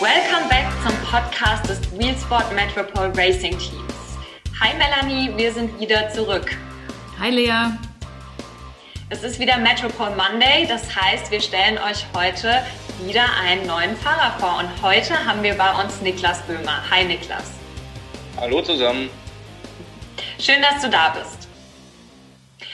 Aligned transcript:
Welcome 0.00 0.48
back 0.48 0.66
zum 0.82 0.96
Podcast 1.04 1.68
des 1.68 1.78
Wheelsport 1.98 2.50
Metropole 2.54 3.12
Racing 3.14 3.58
Teams. 3.58 4.16
Hi 4.58 4.74
Melanie, 4.78 5.36
wir 5.36 5.52
sind 5.52 5.78
wieder 5.78 6.08
zurück. 6.08 6.56
Hi 7.18 7.28
Lea. 7.28 7.76
Es 9.10 9.22
ist 9.22 9.38
wieder 9.38 9.58
Metropole 9.58 10.16
Monday, 10.16 10.66
das 10.66 10.96
heißt, 10.96 11.30
wir 11.30 11.42
stellen 11.42 11.76
euch 11.76 12.06
heute 12.16 12.64
wieder 13.04 13.26
einen 13.42 13.66
neuen 13.66 13.94
Fahrer 13.94 14.38
vor. 14.38 14.60
Und 14.60 14.70
heute 14.80 15.22
haben 15.26 15.42
wir 15.42 15.52
bei 15.52 15.70
uns 15.82 16.00
Niklas 16.00 16.40
Böhmer. 16.46 16.82
Hi 16.90 17.04
Niklas. 17.04 17.50
Hallo 18.38 18.62
zusammen. 18.62 19.10
Schön, 20.38 20.62
dass 20.62 20.80
du 20.80 20.88
da 20.88 21.10
bist. 21.10 21.46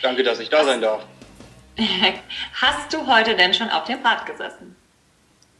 Danke, 0.01 0.23
dass 0.23 0.39
ich 0.39 0.49
da 0.49 0.63
sein 0.63 0.81
darf. 0.81 1.05
Hast 2.63 2.93
du 2.93 3.05
heute 3.09 3.35
denn 3.35 3.53
schon 3.53 3.69
auf 3.71 3.83
dem 3.83 4.01
Rad 4.07 4.27
gesessen? 4.27 4.76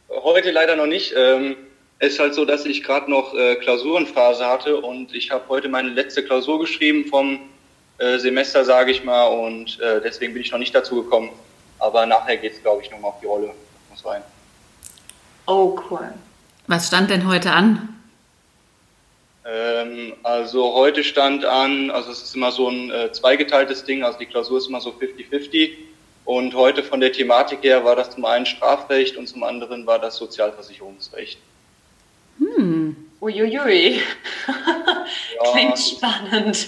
Heute 0.09 0.51
leider 0.51 0.75
noch 0.75 0.85
nicht. 0.85 1.13
Ähm, 1.15 1.57
es 1.99 2.13
ist 2.13 2.19
halt 2.19 2.33
so, 2.33 2.45
dass 2.45 2.65
ich 2.65 2.83
gerade 2.83 3.09
noch 3.09 3.33
äh, 3.33 3.55
Klausurenphase 3.55 4.45
hatte 4.45 4.77
und 4.77 5.13
ich 5.13 5.31
habe 5.31 5.43
heute 5.49 5.67
meine 5.67 5.89
letzte 5.89 6.23
Klausur 6.23 6.59
geschrieben 6.59 7.05
vom 7.05 7.39
äh, 7.97 8.17
Semester, 8.19 8.63
sage 8.63 8.91
ich 8.91 9.03
mal, 9.03 9.25
und 9.25 9.79
äh, 9.79 9.99
deswegen 10.01 10.33
bin 10.33 10.43
ich 10.43 10.51
noch 10.51 10.59
nicht 10.59 10.75
dazu 10.75 11.03
gekommen. 11.03 11.31
Aber 11.79 12.05
nachher 12.05 12.37
geht 12.37 12.53
es, 12.53 12.61
glaube 12.61 12.83
ich, 12.83 12.91
nochmal 12.91 13.11
auf 13.11 13.19
die 13.19 13.25
Rolle. 13.25 13.51
Muss 13.89 14.01
sein. 14.01 14.21
Oh, 15.47 15.79
cool. 15.89 16.13
Was 16.67 16.87
stand 16.87 17.09
denn 17.09 17.27
heute 17.27 17.51
an? 17.51 17.89
Ähm, 19.45 20.13
also 20.23 20.73
heute 20.73 21.03
stand 21.03 21.45
an, 21.45 21.89
also 21.89 22.11
es 22.11 22.21
ist 22.21 22.35
immer 22.35 22.51
so 22.51 22.69
ein 22.69 22.91
äh, 22.91 23.11
zweigeteiltes 23.11 23.85
Ding, 23.85 24.03
also 24.03 24.19
die 24.19 24.25
Klausur 24.25 24.57
ist 24.57 24.67
immer 24.67 24.81
so 24.81 24.89
50-50. 24.89 25.71
Und 26.27 26.55
heute 26.55 26.83
von 26.83 26.99
der 26.99 27.13
Thematik 27.13 27.63
her 27.63 27.85
war 27.85 27.95
das 27.95 28.09
zum 28.09 28.25
einen 28.25 28.45
Strafrecht 28.45 29.15
und 29.15 29.27
zum 29.27 29.43
anderen 29.43 29.85
war 29.85 29.97
das 29.97 30.17
Sozialversicherungsrecht. 30.17 31.39
Hm. 32.37 32.97
Uiuiui. 33.21 34.01
ja, 34.47 35.51
Klingt 35.53 35.79
spannend. 35.79 36.67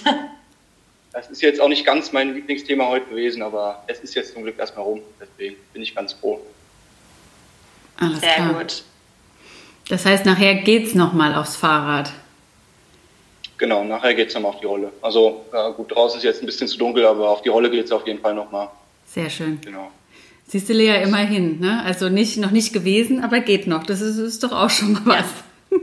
Das 1.11 1.30
ist 1.30 1.41
jetzt 1.41 1.59
auch 1.59 1.67
nicht 1.67 1.85
ganz 1.85 2.13
mein 2.13 2.33
Lieblingsthema 2.35 2.87
heute 2.87 3.07
gewesen, 3.07 3.41
aber 3.41 3.83
es 3.87 3.99
ist 3.99 4.15
jetzt 4.15 4.31
zum 4.31 4.43
Glück 4.43 4.57
erstmal 4.57 4.85
rum. 4.85 5.02
Deswegen 5.19 5.57
bin 5.73 5.81
ich 5.81 5.93
ganz 5.93 6.13
froh. 6.13 6.39
Alles 7.97 8.21
Sehr 8.21 8.35
klar. 8.35 8.53
gut. 8.53 8.83
Das 9.89 10.05
heißt, 10.05 10.25
nachher 10.25 10.55
geht's 10.55 10.95
nochmal 10.95 11.35
aufs 11.35 11.57
Fahrrad. 11.57 12.13
Genau, 13.57 13.83
nachher 13.83 14.13
geht's 14.13 14.33
nochmal 14.33 14.53
auf 14.53 14.61
die 14.61 14.67
Rolle. 14.67 14.93
Also 15.02 15.43
ja, 15.52 15.67
gut, 15.71 15.93
draußen 15.93 16.17
ist 16.19 16.23
jetzt 16.23 16.41
ein 16.41 16.45
bisschen 16.45 16.69
zu 16.69 16.77
dunkel, 16.77 17.05
aber 17.05 17.30
auf 17.30 17.41
die 17.41 17.49
Rolle 17.49 17.69
geht's 17.69 17.91
auf 17.91 18.07
jeden 18.07 18.21
Fall 18.21 18.33
nochmal. 18.33 18.69
Sehr 19.13 19.29
schön. 19.29 19.59
Genau. 19.61 19.91
Siehst 20.47 20.69
du, 20.69 20.73
Lea, 20.73 21.03
immerhin. 21.03 21.59
Ne? 21.59 21.83
Also 21.83 22.09
nicht, 22.09 22.38
noch 22.38 22.52
nicht 22.52 22.73
gewesen, 22.73 23.23
aber 23.23 23.39
geht 23.39 23.67
noch. 23.67 23.83
Das 23.83 24.02
ist, 24.02 24.17
ist 24.17 24.43
doch 24.43 24.52
auch 24.52 24.69
schon 24.69 24.93
mal 24.93 25.05
was. 25.05 25.25
Ja. 25.71 25.77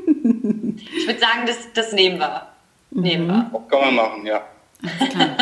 ich 0.96 1.06
würde 1.06 1.20
sagen, 1.20 1.46
das, 1.46 1.56
das 1.74 1.92
nehmen 1.92 2.18
wir. 2.18 2.46
Mhm. 2.90 3.02
Nehmen 3.02 3.26
wir. 3.26 3.64
Kann 3.70 3.80
man 3.80 3.94
machen, 3.94 4.26
ja. 4.26 4.42
Alles 4.82 5.12
klar. 5.12 5.36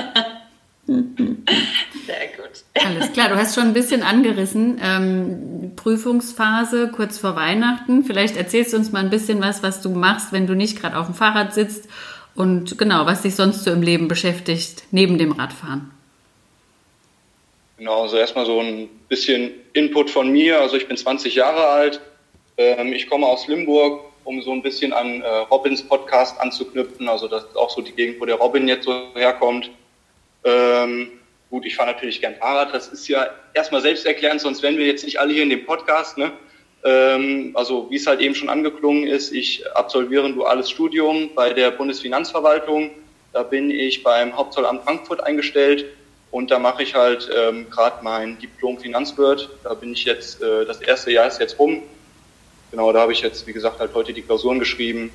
Sehr 0.87 2.27
gut. 2.37 2.65
Alles 2.85 3.13
klar, 3.13 3.29
du 3.31 3.37
hast 3.37 3.55
schon 3.55 3.65
ein 3.65 3.73
bisschen 3.73 4.03
angerissen. 4.03 4.79
Ähm, 4.83 5.73
Prüfungsphase 5.77 6.89
kurz 6.89 7.19
vor 7.19 7.37
Weihnachten. 7.37 8.05
Vielleicht 8.05 8.37
erzählst 8.37 8.73
du 8.73 8.77
uns 8.77 8.93
mal 8.93 9.03
ein 9.03 9.11
bisschen 9.11 9.41
was, 9.41 9.63
was 9.63 9.81
du 9.81 9.91
machst, 9.91 10.33
wenn 10.33 10.47
du 10.47 10.55
nicht 10.55 10.81
gerade 10.81 10.99
auf 10.99 11.07
dem 11.07 11.15
Fahrrad 11.15 11.55
sitzt 11.55 11.89
und 12.35 12.77
genau, 12.77 13.07
was 13.07 13.23
dich 13.23 13.35
sonst 13.37 13.65
so 13.65 13.71
im 13.71 13.83
Leben 13.83 14.09
beschäftigt, 14.09 14.85
neben 14.91 15.17
dem 15.19 15.33
Radfahren. 15.33 15.94
Genau, 17.77 18.03
also 18.03 18.17
erstmal 18.17 18.47
so 18.47 18.61
ein 18.61 18.89
bisschen 19.09 19.53
Input 19.73 20.11
von 20.11 20.31
mir. 20.31 20.61
Also 20.61 20.77
ich 20.77 20.87
bin 20.87 20.97
20 20.97 21.35
Jahre 21.35 21.67
alt. 21.67 22.01
Ähm, 22.57 22.93
ich 22.93 23.09
komme 23.09 23.27
aus 23.27 23.49
Limburg, 23.49 24.05
um 24.23 24.41
so 24.43 24.53
ein 24.53 24.63
bisschen 24.63 24.93
an 24.93 25.23
äh, 25.23 25.29
Robins 25.51 25.83
Podcast 25.83 26.41
anzuknüpfen. 26.41 27.09
Also 27.09 27.27
das 27.27 27.45
ist 27.45 27.57
auch 27.57 27.71
so 27.71 27.83
die 27.83 27.93
Gegend, 27.93 28.21
wo 28.21 28.27
der 28.27 28.37
Robin 28.37 28.69
jetzt 28.69 28.85
so 28.85 28.93
herkommt. 29.15 29.71
Ähm, 30.45 31.11
gut, 31.51 31.67
ich 31.67 31.75
fahre 31.75 31.93
natürlich 31.93 32.21
gern 32.21 32.37
Fahrrad. 32.37 32.73
Das 32.73 32.89
ist 32.89 33.09
ja 33.09 33.27
erstmal 33.55 33.81
selbsterklärend, 33.81 34.41
sonst 34.41 34.63
wären 34.63 34.79
wir 34.79 34.87
jetzt 34.87 35.05
nicht 35.05 35.19
alle 35.19 35.33
hier 35.33 35.43
in 35.43 35.51
dem 35.51 35.67
Podcast. 35.67 36.17
Ne? 36.17 36.31
Ähm, 36.85 37.51
also 37.55 37.91
wie 37.91 37.97
es 37.97 38.07
halt 38.07 38.21
eben 38.21 38.37
schon 38.37 38.51
angeklungen 38.51 39.09
ist, 39.09 39.33
ich 39.33 39.65
absolviere 39.75 40.27
ein 40.27 40.35
duales 40.37 40.71
Studium 40.71 41.31
bei 41.35 41.53
der 41.53 41.73
Bundesfinanzverwaltung. 41.73 42.91
Da 43.33 43.43
bin 43.43 43.69
ich 43.69 44.05
beim 44.05 44.37
Hauptzollamt 44.37 44.85
Frankfurt 44.85 45.25
eingestellt 45.25 45.87
und 46.31 46.51
da 46.51 46.59
mache 46.59 46.83
ich 46.83 46.95
halt 46.95 47.31
ähm, 47.35 47.71
gerade 47.71 48.03
mein 48.03 48.39
Diplom 48.39 48.79
Finanzwirt. 48.79 49.51
Da 49.63 49.75
bin 49.75 49.93
ich 49.93 50.05
jetzt, 50.05 50.43
äh, 50.43 50.65
das 50.65 50.81
erste 50.81 51.13
Jahr 51.13 51.29
ist 51.29 51.41
jetzt 51.41 51.59
rum. 51.59 51.83
Genau, 52.71 52.93
da 52.93 53.01
habe 53.01 53.13
ich 53.13 53.21
jetzt, 53.21 53.47
wie 53.47 53.53
gesagt, 53.53 53.79
halt 53.79 53.95
heute 53.95 54.13
die 54.13 54.23
Klausuren 54.23 54.59
geschrieben. 54.59 55.13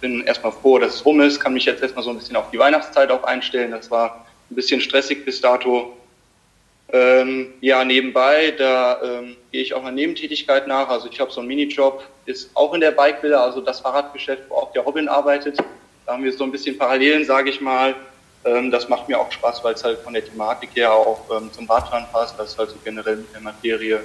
Bin 0.00 0.22
erstmal 0.24 0.52
froh, 0.52 0.78
dass 0.78 0.96
es 0.96 1.04
rum 1.06 1.20
ist, 1.20 1.40
kann 1.40 1.54
mich 1.54 1.64
jetzt 1.64 1.82
erstmal 1.82 2.04
so 2.04 2.10
ein 2.10 2.18
bisschen 2.18 2.36
auf 2.36 2.50
die 2.50 2.58
Weihnachtszeit 2.58 3.10
auch 3.10 3.24
einstellen. 3.24 3.70
Das 3.70 3.90
war 3.90 4.26
ein 4.50 4.56
bisschen 4.56 4.80
stressig 4.80 5.24
bis 5.24 5.40
dato. 5.40 5.96
Ähm, 6.92 7.54
ja, 7.60 7.84
nebenbei, 7.84 8.50
da 8.50 9.00
ähm, 9.02 9.36
gehe 9.52 9.62
ich 9.62 9.74
auch 9.74 9.80
einer 9.80 9.92
Nebentätigkeit 9.92 10.66
nach. 10.66 10.88
Also 10.88 11.08
ich 11.10 11.20
habe 11.20 11.30
so 11.30 11.40
einen 11.40 11.48
Minijob, 11.48 12.04
ist 12.26 12.50
auch 12.54 12.74
in 12.74 12.80
der 12.80 12.90
Bikevilla, 12.90 13.44
also 13.44 13.60
das 13.60 13.80
Fahrradgeschäft, 13.80 14.42
wo 14.48 14.56
auch 14.56 14.72
der 14.72 14.82
Robin 14.82 15.08
arbeitet. 15.08 15.58
Da 16.04 16.12
haben 16.12 16.24
wir 16.24 16.32
so 16.32 16.44
ein 16.44 16.50
bisschen 16.50 16.76
Parallelen, 16.76 17.24
sage 17.24 17.50
ich 17.50 17.60
mal. 17.60 17.94
Ähm, 18.44 18.70
das 18.70 18.88
macht 18.88 19.08
mir 19.08 19.18
auch 19.18 19.30
Spaß, 19.30 19.62
weil 19.62 19.74
es 19.74 19.84
halt 19.84 19.98
von 19.98 20.14
der 20.14 20.24
Thematik 20.24 20.70
her 20.74 20.92
auch 20.92 21.24
ähm, 21.30 21.52
zum 21.52 21.68
Radfahren 21.68 22.06
passt. 22.10 22.38
Das 22.38 22.52
ist 22.52 22.58
halt 22.58 22.70
so 22.70 22.76
generell 22.82 23.16
mit 23.16 23.34
der 23.34 23.40
Materie. 23.40 24.00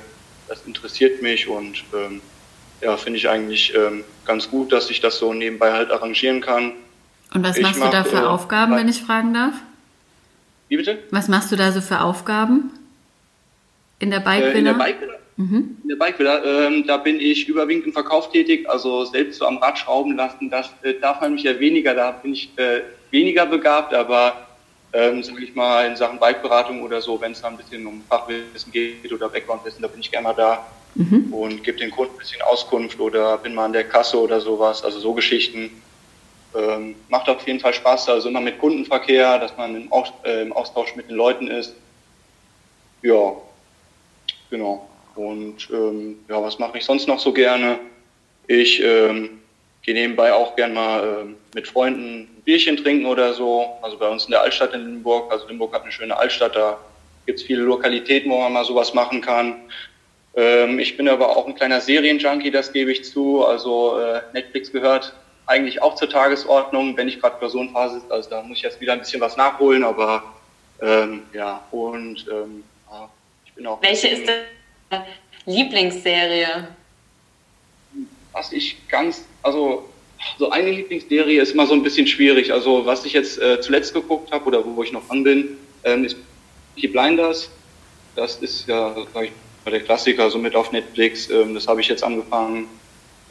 Das 0.47 0.61
interessiert 0.65 1.21
mich 1.21 1.47
und 1.47 1.83
ähm, 1.93 2.21
ja, 2.81 2.97
finde 2.97 3.17
ich 3.17 3.29
eigentlich 3.29 3.73
ähm, 3.75 4.03
ganz 4.25 4.49
gut, 4.49 4.71
dass 4.71 4.89
ich 4.89 4.99
das 4.99 5.17
so 5.17 5.33
nebenbei 5.33 5.71
halt 5.71 5.91
arrangieren 5.91 6.41
kann. 6.41 6.73
Und 7.33 7.43
was 7.43 7.57
ich 7.57 7.63
machst 7.63 7.79
mach, 7.79 7.89
du 7.89 7.97
da 7.97 8.03
für 8.03 8.17
äh, 8.17 8.25
Aufgaben, 8.25 8.75
wenn 8.75 8.89
ich 8.89 9.01
fragen 9.01 9.33
darf? 9.33 9.55
Wie 10.67 10.77
bitte? 10.77 10.99
Was 11.11 11.27
machst 11.27 11.51
du 11.51 11.55
da 11.55 11.71
so 11.71 11.81
für 11.81 12.01
Aufgaben? 12.01 12.71
In 13.99 14.11
der 14.11 14.19
Bike 14.19 14.43
äh, 14.43 14.57
in 14.57 14.65
der 14.65 14.73
Bike 14.73 14.97
mhm. 15.37 15.77
In 15.83 15.89
der 15.89 15.95
Bike 15.95 16.19
ähm, 16.19 16.85
da 16.85 16.97
bin 16.97 17.19
ich 17.19 17.47
überwiegend 17.47 17.85
im 17.85 17.93
Verkauf 17.93 18.31
tätig, 18.31 18.69
also 18.69 19.05
selbst 19.05 19.39
so 19.39 19.45
am 19.45 19.57
Rad 19.57 19.79
schrauben 19.79 20.17
lassen, 20.17 20.49
das 20.49 20.69
äh, 20.81 20.95
darf 20.99 21.21
man 21.21 21.33
mich 21.33 21.43
ja 21.43 21.57
weniger, 21.59 21.93
da 21.93 22.11
bin 22.11 22.33
ich 22.33 22.51
äh, 22.57 22.81
weniger 23.11 23.45
begabt, 23.45 23.93
aber 23.93 24.47
ähm, 24.93 25.23
sage 25.23 25.43
ich 25.43 25.55
mal, 25.55 25.85
in 25.85 25.95
Sachen 25.95 26.19
Bikeberatung 26.19 26.81
oder 26.81 27.01
so, 27.01 27.19
wenn 27.19 27.33
es 27.33 27.41
da 27.41 27.49
ein 27.49 27.57
bisschen 27.57 27.85
um 27.85 28.01
Fachwissen 28.07 28.71
geht 28.71 29.11
oder 29.11 29.29
Backgroundwissen, 29.29 29.81
da 29.81 29.87
bin 29.87 29.99
ich 29.99 30.11
gerne 30.11 30.29
mal 30.29 30.33
da 30.33 30.65
mhm. 30.95 31.33
und 31.33 31.63
gebe 31.63 31.77
den 31.77 31.91
Kunden 31.91 32.13
ein 32.13 32.17
bisschen 32.17 32.41
Auskunft 32.41 32.99
oder 32.99 33.37
bin 33.37 33.53
mal 33.53 33.65
an 33.65 33.73
der 33.73 33.83
Kasse 33.83 34.19
oder 34.19 34.39
sowas, 34.39 34.83
also 34.83 34.99
so 34.99 35.13
Geschichten. 35.13 35.81
Ähm, 36.55 36.95
macht 37.09 37.27
auf 37.27 37.45
jeden 37.45 37.59
Fall 37.59 37.73
Spaß, 37.73 38.07
also 38.07 38.29
immer 38.29 38.39
mit 38.39 38.59
Kundenverkehr, 38.59 39.37
dass 39.39 39.57
man 39.57 39.75
im, 39.75 39.91
Aus, 39.91 40.13
äh, 40.23 40.41
im 40.41 40.53
Austausch 40.53 40.95
mit 40.95 41.09
den 41.09 41.17
Leuten 41.17 41.47
ist. 41.47 41.75
Ja, 43.01 43.33
genau. 44.49 44.87
Und 45.15 45.69
ähm, 45.71 46.19
ja, 46.29 46.41
was 46.41 46.57
mache 46.57 46.77
ich 46.77 46.85
sonst 46.85 47.07
noch 47.07 47.19
so 47.19 47.33
gerne? 47.33 47.79
Ich 48.47 48.81
ähm, 48.81 49.41
gehe 49.85 49.93
nebenbei 49.93 50.33
auch 50.33 50.55
gern 50.55 50.73
mal 50.73 51.03
äh, 51.03 51.35
mit 51.53 51.67
Freunden 51.67 52.21
ein 52.21 52.41
Bierchen 52.43 52.77
trinken 52.77 53.05
oder 53.05 53.33
so. 53.33 53.77
Also 53.81 53.97
bei 53.97 54.07
uns 54.07 54.25
in 54.25 54.31
der 54.31 54.41
Altstadt 54.41 54.73
in 54.73 54.81
Limburg. 54.81 55.31
Also 55.31 55.47
Limburg 55.47 55.73
hat 55.73 55.83
eine 55.83 55.91
schöne 55.91 56.17
Altstadt, 56.17 56.55
da 56.55 56.79
gibt 57.25 57.39
es 57.39 57.45
viele 57.45 57.61
Lokalitäten, 57.61 58.31
wo 58.31 58.39
man 58.39 58.53
mal 58.53 58.65
sowas 58.65 58.93
machen 58.93 59.21
kann. 59.21 59.55
Ähm, 60.35 60.79
ich 60.79 60.97
bin 60.97 61.07
aber 61.07 61.37
auch 61.37 61.47
ein 61.47 61.55
kleiner 61.55 61.81
Serienjunkie, 61.81 62.51
das 62.51 62.73
gebe 62.73 62.91
ich 62.91 63.05
zu. 63.05 63.45
Also 63.45 63.99
äh, 63.99 64.21
Netflix 64.33 64.71
gehört 64.71 65.13
eigentlich 65.45 65.81
auch 65.81 65.95
zur 65.95 66.09
Tagesordnung, 66.09 66.97
wenn 66.97 67.07
ich 67.07 67.21
gerade 67.21 67.37
Personenphase 67.37 67.97
ist. 67.97 68.11
Also 68.11 68.29
da 68.31 68.41
muss 68.41 68.57
ich 68.57 68.63
jetzt 68.63 68.81
wieder 68.81 68.93
ein 68.93 68.99
bisschen 68.99 69.21
was 69.21 69.37
nachholen, 69.37 69.83
aber 69.83 70.23
ähm, 70.81 71.23
ja, 71.31 71.63
und 71.71 72.25
ähm, 72.31 72.63
ich 73.45 73.53
bin 73.53 73.67
auch. 73.67 73.81
Welche 73.81 74.07
ist 74.07 74.27
deine 74.27 75.05
Lieblingsserie? 75.45 76.67
Was 78.35 78.51
ich 78.51 78.77
ganz 78.89 79.25
also 79.43 79.87
so 80.37 80.49
eine 80.49 80.71
Lieblingsserie 80.71 81.41
ist 81.41 81.53
immer 81.53 81.67
so 81.67 81.73
ein 81.73 81.83
bisschen 81.83 82.07
schwierig. 82.07 82.51
Also 82.51 82.85
was 82.85 83.05
ich 83.05 83.13
jetzt 83.13 83.39
äh, 83.39 83.61
zuletzt 83.61 83.93
geguckt 83.93 84.31
habe 84.31 84.45
oder 84.45 84.63
wo 84.65 84.83
ich 84.83 84.91
noch 84.91 85.07
dran 85.07 85.23
bin, 85.23 85.57
ähm, 85.83 86.03
ist 86.03 86.17
Peaky 86.75 86.87
Blinders. 86.89 87.49
Das 88.15 88.37
ist 88.37 88.67
ja, 88.67 88.95
sag 89.13 89.25
ich 89.25 89.31
mal, 89.63 89.71
der 89.71 89.81
Klassiker, 89.81 90.29
so 90.29 90.37
mit 90.37 90.55
auf 90.55 90.71
Netflix. 90.71 91.29
Ähm, 91.29 91.53
das 91.53 91.67
habe 91.67 91.81
ich 91.81 91.87
jetzt 91.87 92.03
angefangen. 92.03 92.67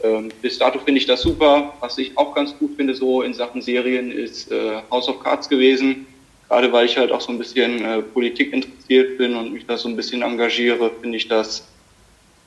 Ähm, 0.03 0.31
bis 0.41 0.57
dato 0.57 0.79
finde 0.79 0.99
ich 0.99 1.05
das 1.05 1.21
super. 1.21 1.73
Was 1.79 1.97
ich 1.97 2.17
auch 2.17 2.33
ganz 2.33 2.57
gut 2.57 2.75
finde, 2.75 2.95
so 2.95 3.21
in 3.21 3.33
Sachen 3.33 3.61
Serien, 3.61 4.11
ist 4.11 4.51
äh, 4.51 4.81
House 4.89 5.07
of 5.07 5.21
Cards 5.21 5.49
gewesen. 5.49 6.07
Gerade 6.47 6.71
weil 6.71 6.85
ich 6.85 6.97
halt 6.97 7.11
auch 7.11 7.21
so 7.21 7.31
ein 7.31 7.37
bisschen 7.37 7.83
äh, 7.83 8.01
Politik 8.01 8.53
interessiert 8.53 9.17
bin 9.17 9.35
und 9.35 9.51
mich 9.51 9.65
da 9.65 9.77
so 9.77 9.89
ein 9.89 9.95
bisschen 9.95 10.21
engagiere, 10.21 10.91
finde 11.01 11.17
ich 11.17 11.27
das 11.27 11.67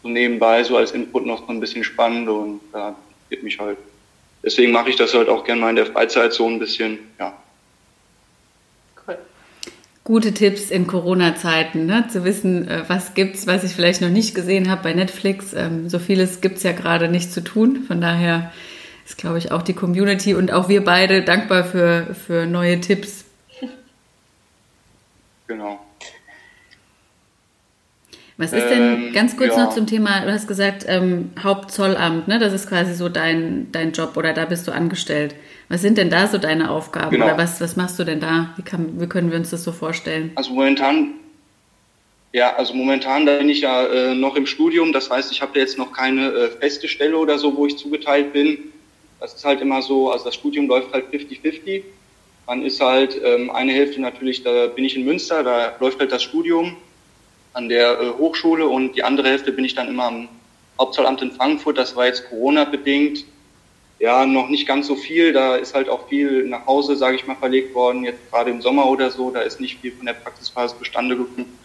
so 0.03 0.09
nebenbei 0.09 0.63
so 0.65 0.77
als 0.77 0.93
Input 0.93 1.27
noch 1.27 1.47
so 1.47 1.53
ein 1.53 1.61
bisschen 1.61 1.85
spannend 1.85 2.29
und 2.29 2.61
da 2.73 2.95
interessiert 3.29 3.43
mich 3.43 3.59
halt. 3.59 3.79
Deswegen 4.45 4.73
mache 4.73 4.91
ich 4.91 4.97
das 4.97 5.15
halt 5.15 5.29
auch 5.29 5.45
gerne 5.45 5.61
mal 5.61 5.71
in 5.71 5.77
der 5.77 5.87
Freizeit 5.87 6.33
so 6.33 6.47
ein 6.47 6.59
bisschen, 6.59 6.99
ja. 7.19 7.37
Cool. 9.07 9.19
gute 10.05 10.33
Tipps 10.33 10.71
in 10.71 10.87
Corona-Zeiten, 10.87 11.87
ne? 11.87 12.07
zu 12.09 12.25
wissen, 12.25 12.69
äh, 12.69 12.85
was 12.89 13.15
gibt's, 13.15 13.47
was 13.47 13.65
ich 13.65 13.73
vielleicht 13.73 14.01
noch 14.01 14.09
nicht 14.09 14.35
gesehen 14.35 14.71
habe 14.71 14.83
bei 14.85 14.95
Netflix. 14.95 15.53
Ähm, 15.55 15.89
so 15.89 15.99
vieles 15.99 16.41
gibt's 16.41 16.63
ja 16.63 16.73
gerade 16.73 17.09
nicht 17.09 17.33
zu 17.33 17.43
tun. 17.43 17.85
Von 17.87 18.01
daher 18.01 18.53
ist, 19.05 19.19
glaube 19.19 19.39
ich, 19.39 19.51
auch 19.51 19.63
die 19.63 19.75
Community 19.75 20.35
und 20.35 20.53
auch 20.53 20.69
wir 20.69 20.85
beide 20.85 21.25
dankbar 21.25 21.65
für, 21.65 22.15
für 22.15 22.47
neue 22.47 22.81
Tipps. 22.81 23.25
Genau. 25.49 25.81
Was 28.39 28.53
ist 28.53 28.69
denn, 28.69 29.07
ähm, 29.07 29.13
ganz 29.13 29.37
kurz 29.37 29.57
ja. 29.57 29.65
noch 29.65 29.75
zum 29.75 29.89
Thema, 29.89 30.21
du 30.25 30.33
hast 30.33 30.47
gesagt, 30.47 30.85
ähm, 30.87 31.33
Hauptzollamt, 31.43 32.29
ne? 32.29 32.39
das 32.39 32.53
ist 32.53 32.69
quasi 32.69 32.95
so 32.95 33.09
dein, 33.09 33.67
dein 33.73 33.91
Job 33.91 34.17
oder 34.17 34.33
da 34.33 34.45
bist 34.45 34.69
du 34.69 34.73
angestellt. 34.73 35.35
Was 35.69 35.83
sind 35.83 35.99
denn 35.99 36.09
da 36.09 36.29
so 36.29 36.39
deine 36.39 36.71
Aufgaben 36.71 37.11
genau. 37.11 37.27
oder 37.27 37.37
was, 37.37 37.61
was 37.61 37.75
machst 37.75 37.99
du 37.99 38.05
denn 38.05 38.21
da? 38.21 38.55
Wie, 38.55 38.63
kann, 38.63 39.01
wie 39.01 39.09
können 39.09 39.33
wir 39.33 39.39
uns 39.39 39.51
das 39.51 39.65
so 39.65 39.73
vorstellen? 39.73 40.31
Also 40.37 40.53
momentan, 40.53 41.15
ja, 42.33 42.55
also 42.55 42.75
momentan 42.75 43.27
da 43.27 43.39
bin 43.39 43.49
ich 43.49 43.63
ja 43.63 43.85
äh, 43.87 44.15
noch 44.15 44.37
im 44.37 44.47
Studium, 44.47 44.93
das 44.93 45.11
heißt, 45.11 45.33
ich 45.33 45.43
habe 45.43 45.59
jetzt 45.59 45.77
noch 45.77 45.93
keine 45.93 46.29
äh, 46.29 46.51
feste 46.61 46.87
Stelle 46.87 47.19
oder 47.19 47.39
so, 47.39 47.57
wo 47.57 47.67
ich 47.67 47.77
zugeteilt 47.77 48.33
bin. 48.33 48.59
Das 49.19 49.35
ist 49.35 49.45
halt 49.45 49.61
immer 49.61 49.83
so, 49.83 50.13
also 50.13 50.27
das 50.27 50.37
Studium 50.37 50.69
läuft 50.69 50.93
halt 50.93 51.07
50-50. 51.13 51.83
Man 52.47 52.63
ist 52.63 52.81
halt 52.81 53.21
ähm, 53.25 53.51
eine 53.51 53.73
Hälfte 53.73 54.01
natürlich, 54.01 54.45
da 54.45 54.69
bin 54.69 54.85
ich 54.85 54.97
in 54.97 55.05
Münster, 55.05 55.43
da 55.43 55.73
läuft 55.81 55.99
halt 55.99 56.13
das 56.13 56.23
Studium 56.23 56.77
an 57.59 57.69
der 57.69 58.01
äh, 58.01 58.11
Hochschule 58.11 58.69
und 58.69 58.95
die 58.95 59.03
andere 59.03 59.29
Hälfte 59.29 59.51
bin 59.51 59.65
ich 59.65 59.75
dann 59.75 59.89
immer 59.89 60.05
am 60.05 60.29
Hauptzollamt 60.79 61.21
in 61.23 61.33
Frankfurt. 61.33 61.77
Das 61.77 61.97
war 61.97 62.07
jetzt 62.07 62.29
Corona-bedingt. 62.31 63.25
Ja, 63.99 64.25
noch 64.25 64.49
nicht 64.49 64.67
ganz 64.69 64.87
so 64.87 64.95
viel. 64.95 65.33
Da 65.33 65.57
ist 65.57 65.75
halt 65.75 65.89
auch 65.89 66.09
viel 66.09 66.45
nach 66.45 66.67
Hause, 66.67 66.95
sage 66.95 67.17
ich 67.17 67.27
mal, 67.27 67.35
verlegt 67.35 67.75
worden. 67.75 68.05
Jetzt 68.05 68.31
gerade 68.31 68.53
im 68.53 68.63
Sommer 68.63 68.89
oder 68.89 69.11
so, 69.11 69.33
da 69.33 69.41
ist 69.41 69.61
nicht 69.61 69.81
viel 69.81 69.91
von 69.91 70.07
der 70.07 70.13
Praxisphase 70.13 70.77
bestande 70.79 71.17
gekommen. 71.17 71.59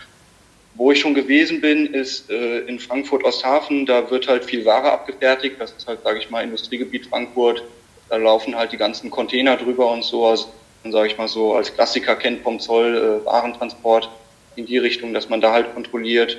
Wo 0.74 0.92
ich 0.92 1.00
schon 1.00 1.14
gewesen 1.14 1.62
bin, 1.62 1.86
ist 1.86 2.32
äh, 2.32 2.62
in 2.62 2.80
Frankfurt-Osthafen. 2.80 3.86
Da 3.86 4.10
wird 4.10 4.28
halt 4.28 4.46
viel 4.46 4.66
Ware 4.66 4.92
abgefertigt. 4.92 5.58
Das 5.60 5.74
ist 5.74 5.88
halt, 5.88 6.02
sage 6.04 6.18
ich 6.18 6.32
mal, 6.32 6.44
Industriegebiet 6.44 7.06
Frankfurt. 7.06 7.64
Da 8.10 8.18
laufen 8.18 8.56
halt 8.56 8.72
die 8.72 8.78
ganzen 8.78 9.12
Container 9.12 9.58
drüber 9.58 9.92
und 9.92 10.04
so. 10.04 10.26
Also, 10.26 10.48
sage 10.90 11.08
ich 11.08 11.20
mal 11.20 11.28
so, 11.28 11.54
als 11.54 11.72
Klassiker 11.72 12.16
kennt 12.16 12.42
vom 12.42 12.60
Zoll 12.60 13.22
äh, 13.22 13.26
Warentransport 13.28 14.10
in 14.56 14.66
die 14.66 14.78
Richtung, 14.78 15.14
dass 15.14 15.30
man 15.30 15.42
da 15.42 15.52
halt 15.52 15.74
kontrolliert. 15.74 16.38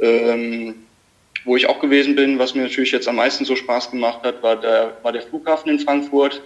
Ähm, 0.00 0.74
wo 1.44 1.56
ich 1.56 1.68
auch 1.68 1.80
gewesen 1.80 2.14
bin, 2.14 2.38
was 2.38 2.54
mir 2.54 2.62
natürlich 2.62 2.92
jetzt 2.92 3.08
am 3.08 3.16
meisten 3.16 3.44
so 3.44 3.56
Spaß 3.56 3.90
gemacht 3.90 4.22
hat, 4.22 4.42
war 4.42 4.56
der, 4.56 4.96
war 5.02 5.12
der 5.12 5.22
Flughafen 5.22 5.70
in 5.70 5.80
Frankfurt. 5.80 6.40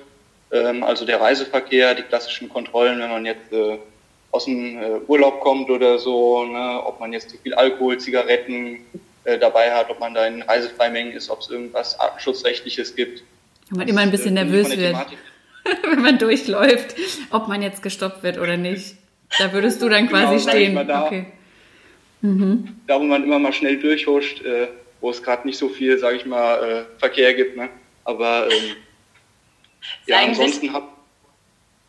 Ähm, 0.50 0.82
also 0.82 1.04
der 1.04 1.20
Reiseverkehr, 1.20 1.94
die 1.94 2.02
klassischen 2.02 2.48
Kontrollen, 2.48 2.98
wenn 3.00 3.10
man 3.10 3.26
jetzt 3.26 3.52
äh, 3.52 3.78
aus 4.30 4.44
dem 4.44 4.78
äh, 4.78 5.00
Urlaub 5.06 5.40
kommt 5.40 5.70
oder 5.70 5.98
so, 5.98 6.44
ne, 6.44 6.82
ob 6.84 7.00
man 7.00 7.12
jetzt 7.12 7.30
zu 7.30 7.38
viel 7.38 7.54
Alkohol, 7.54 7.98
Zigaretten 7.98 8.80
äh, 9.24 9.38
dabei 9.38 9.72
hat, 9.72 9.90
ob 9.90 10.00
man 10.00 10.14
da 10.14 10.26
in 10.26 10.42
Reisefreimengen 10.42 11.12
ist, 11.12 11.30
ob 11.30 11.40
es 11.40 11.50
irgendwas 11.50 11.98
Artenschutzrechtliches 11.98 12.94
gibt. 12.94 13.22
Wenn 13.70 13.78
man 13.78 13.88
immer 13.88 14.00
ein 14.00 14.10
bisschen 14.10 14.36
äh, 14.36 14.44
nervös 14.44 14.76
wird, 14.76 14.96
wenn 15.90 16.00
man 16.00 16.18
durchläuft, 16.18 16.94
ob 17.30 17.48
man 17.48 17.60
jetzt 17.60 17.82
gestoppt 17.82 18.22
wird 18.22 18.38
oder 18.38 18.56
nicht. 18.56 18.96
Da 19.38 19.52
würdest 19.52 19.82
du 19.82 19.88
dann 19.88 20.08
quasi 20.08 20.36
genau, 20.36 20.50
stehen. 20.50 20.88
Da, 20.88 21.06
okay. 21.06 21.26
mhm. 22.20 22.80
da, 22.86 22.98
wo 22.98 23.04
man 23.04 23.24
immer 23.24 23.38
mal 23.38 23.52
schnell 23.52 23.78
durchhuscht, 23.78 24.44
äh, 24.44 24.68
wo 25.00 25.10
es 25.10 25.22
gerade 25.22 25.46
nicht 25.46 25.58
so 25.58 25.68
viel, 25.68 25.98
sage 25.98 26.16
ich 26.16 26.26
mal, 26.26 26.86
äh, 26.96 26.98
Verkehr 26.98 27.34
gibt. 27.34 27.56
Ne? 27.56 27.68
Aber 28.04 28.48
ähm, 28.50 28.76
ja, 30.06 30.18
ansonsten 30.20 30.72
hab 30.72 30.96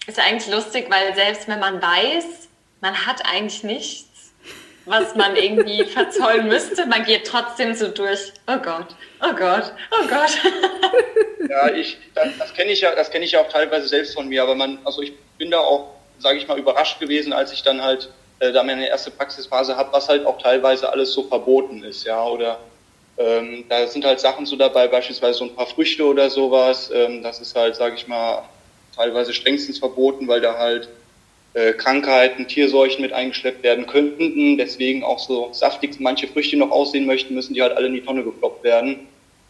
ist 0.07 0.19
eigentlich 0.19 0.51
lustig, 0.53 0.85
weil 0.89 1.13
selbst 1.15 1.47
wenn 1.47 1.59
man 1.59 1.81
weiß, 1.81 2.47
man 2.79 3.05
hat 3.05 3.25
eigentlich 3.25 3.63
nichts, 3.63 4.33
was 4.85 5.15
man 5.15 5.35
irgendwie 5.35 5.83
verzollen 5.93 6.47
müsste, 6.47 6.85
man 6.85 7.03
geht 7.03 7.27
trotzdem 7.27 7.73
so 7.73 7.89
durch. 7.89 8.31
Oh 8.47 8.57
Gott, 8.57 8.95
oh 9.21 9.33
Gott, 9.35 9.73
oh 9.91 10.07
Gott. 10.07 10.39
ja, 11.49 11.69
ich, 11.71 11.97
das, 12.15 12.29
das 12.37 12.53
kenne 12.53 12.71
ich 12.71 12.81
ja, 12.81 12.95
das 12.95 13.11
kenne 13.11 13.25
ich 13.25 13.33
ja 13.33 13.41
auch 13.41 13.49
teilweise 13.49 13.87
selbst 13.89 14.13
von 14.13 14.29
mir, 14.29 14.43
aber 14.43 14.55
man, 14.55 14.79
also 14.85 15.01
ich 15.01 15.13
bin 15.37 15.51
da 15.51 15.59
auch 15.59 15.97
sage 16.19 16.37
ich 16.37 16.47
mal, 16.47 16.57
überrascht 16.57 16.99
gewesen, 16.99 17.33
als 17.33 17.51
ich 17.51 17.63
dann 17.63 17.81
halt 17.81 18.09
äh, 18.39 18.51
da 18.51 18.63
meine 18.63 18.87
erste 18.87 19.11
Praxisphase 19.11 19.75
habe, 19.75 19.91
was 19.93 20.09
halt 20.09 20.25
auch 20.25 20.41
teilweise 20.41 20.91
alles 20.91 21.13
so 21.13 21.23
verboten 21.23 21.83
ist, 21.83 22.05
ja, 22.05 22.25
oder 22.25 22.59
ähm, 23.17 23.65
da 23.67 23.87
sind 23.87 24.05
halt 24.05 24.19
Sachen 24.19 24.45
so 24.45 24.55
dabei, 24.55 24.87
beispielsweise 24.87 25.39
so 25.39 25.45
ein 25.45 25.55
paar 25.55 25.67
Früchte 25.67 26.05
oder 26.05 26.29
sowas, 26.29 26.91
ähm, 26.93 27.23
das 27.23 27.39
ist 27.39 27.55
halt, 27.55 27.75
sage 27.75 27.95
ich 27.95 28.07
mal, 28.07 28.43
teilweise 28.95 29.33
strengstens 29.33 29.79
verboten, 29.79 30.27
weil 30.27 30.41
da 30.41 30.57
halt 30.57 30.87
äh, 31.53 31.73
Krankheiten, 31.73 32.47
Tierseuchen 32.47 33.01
mit 33.01 33.13
eingeschleppt 33.13 33.63
werden 33.63 33.87
könnten, 33.87 34.57
deswegen 34.57 35.03
auch 35.03 35.19
so 35.19 35.49
saftig 35.53 35.99
manche 35.99 36.27
Früchte 36.27 36.57
noch 36.57 36.69
aussehen 36.69 37.07
möchten, 37.07 37.33
müssen 37.33 37.55
die 37.55 37.61
halt 37.63 37.75
alle 37.75 37.87
in 37.87 37.93
die 37.93 38.01
Tonne 38.01 38.23
geploppt 38.23 38.63
werden. 38.63 39.07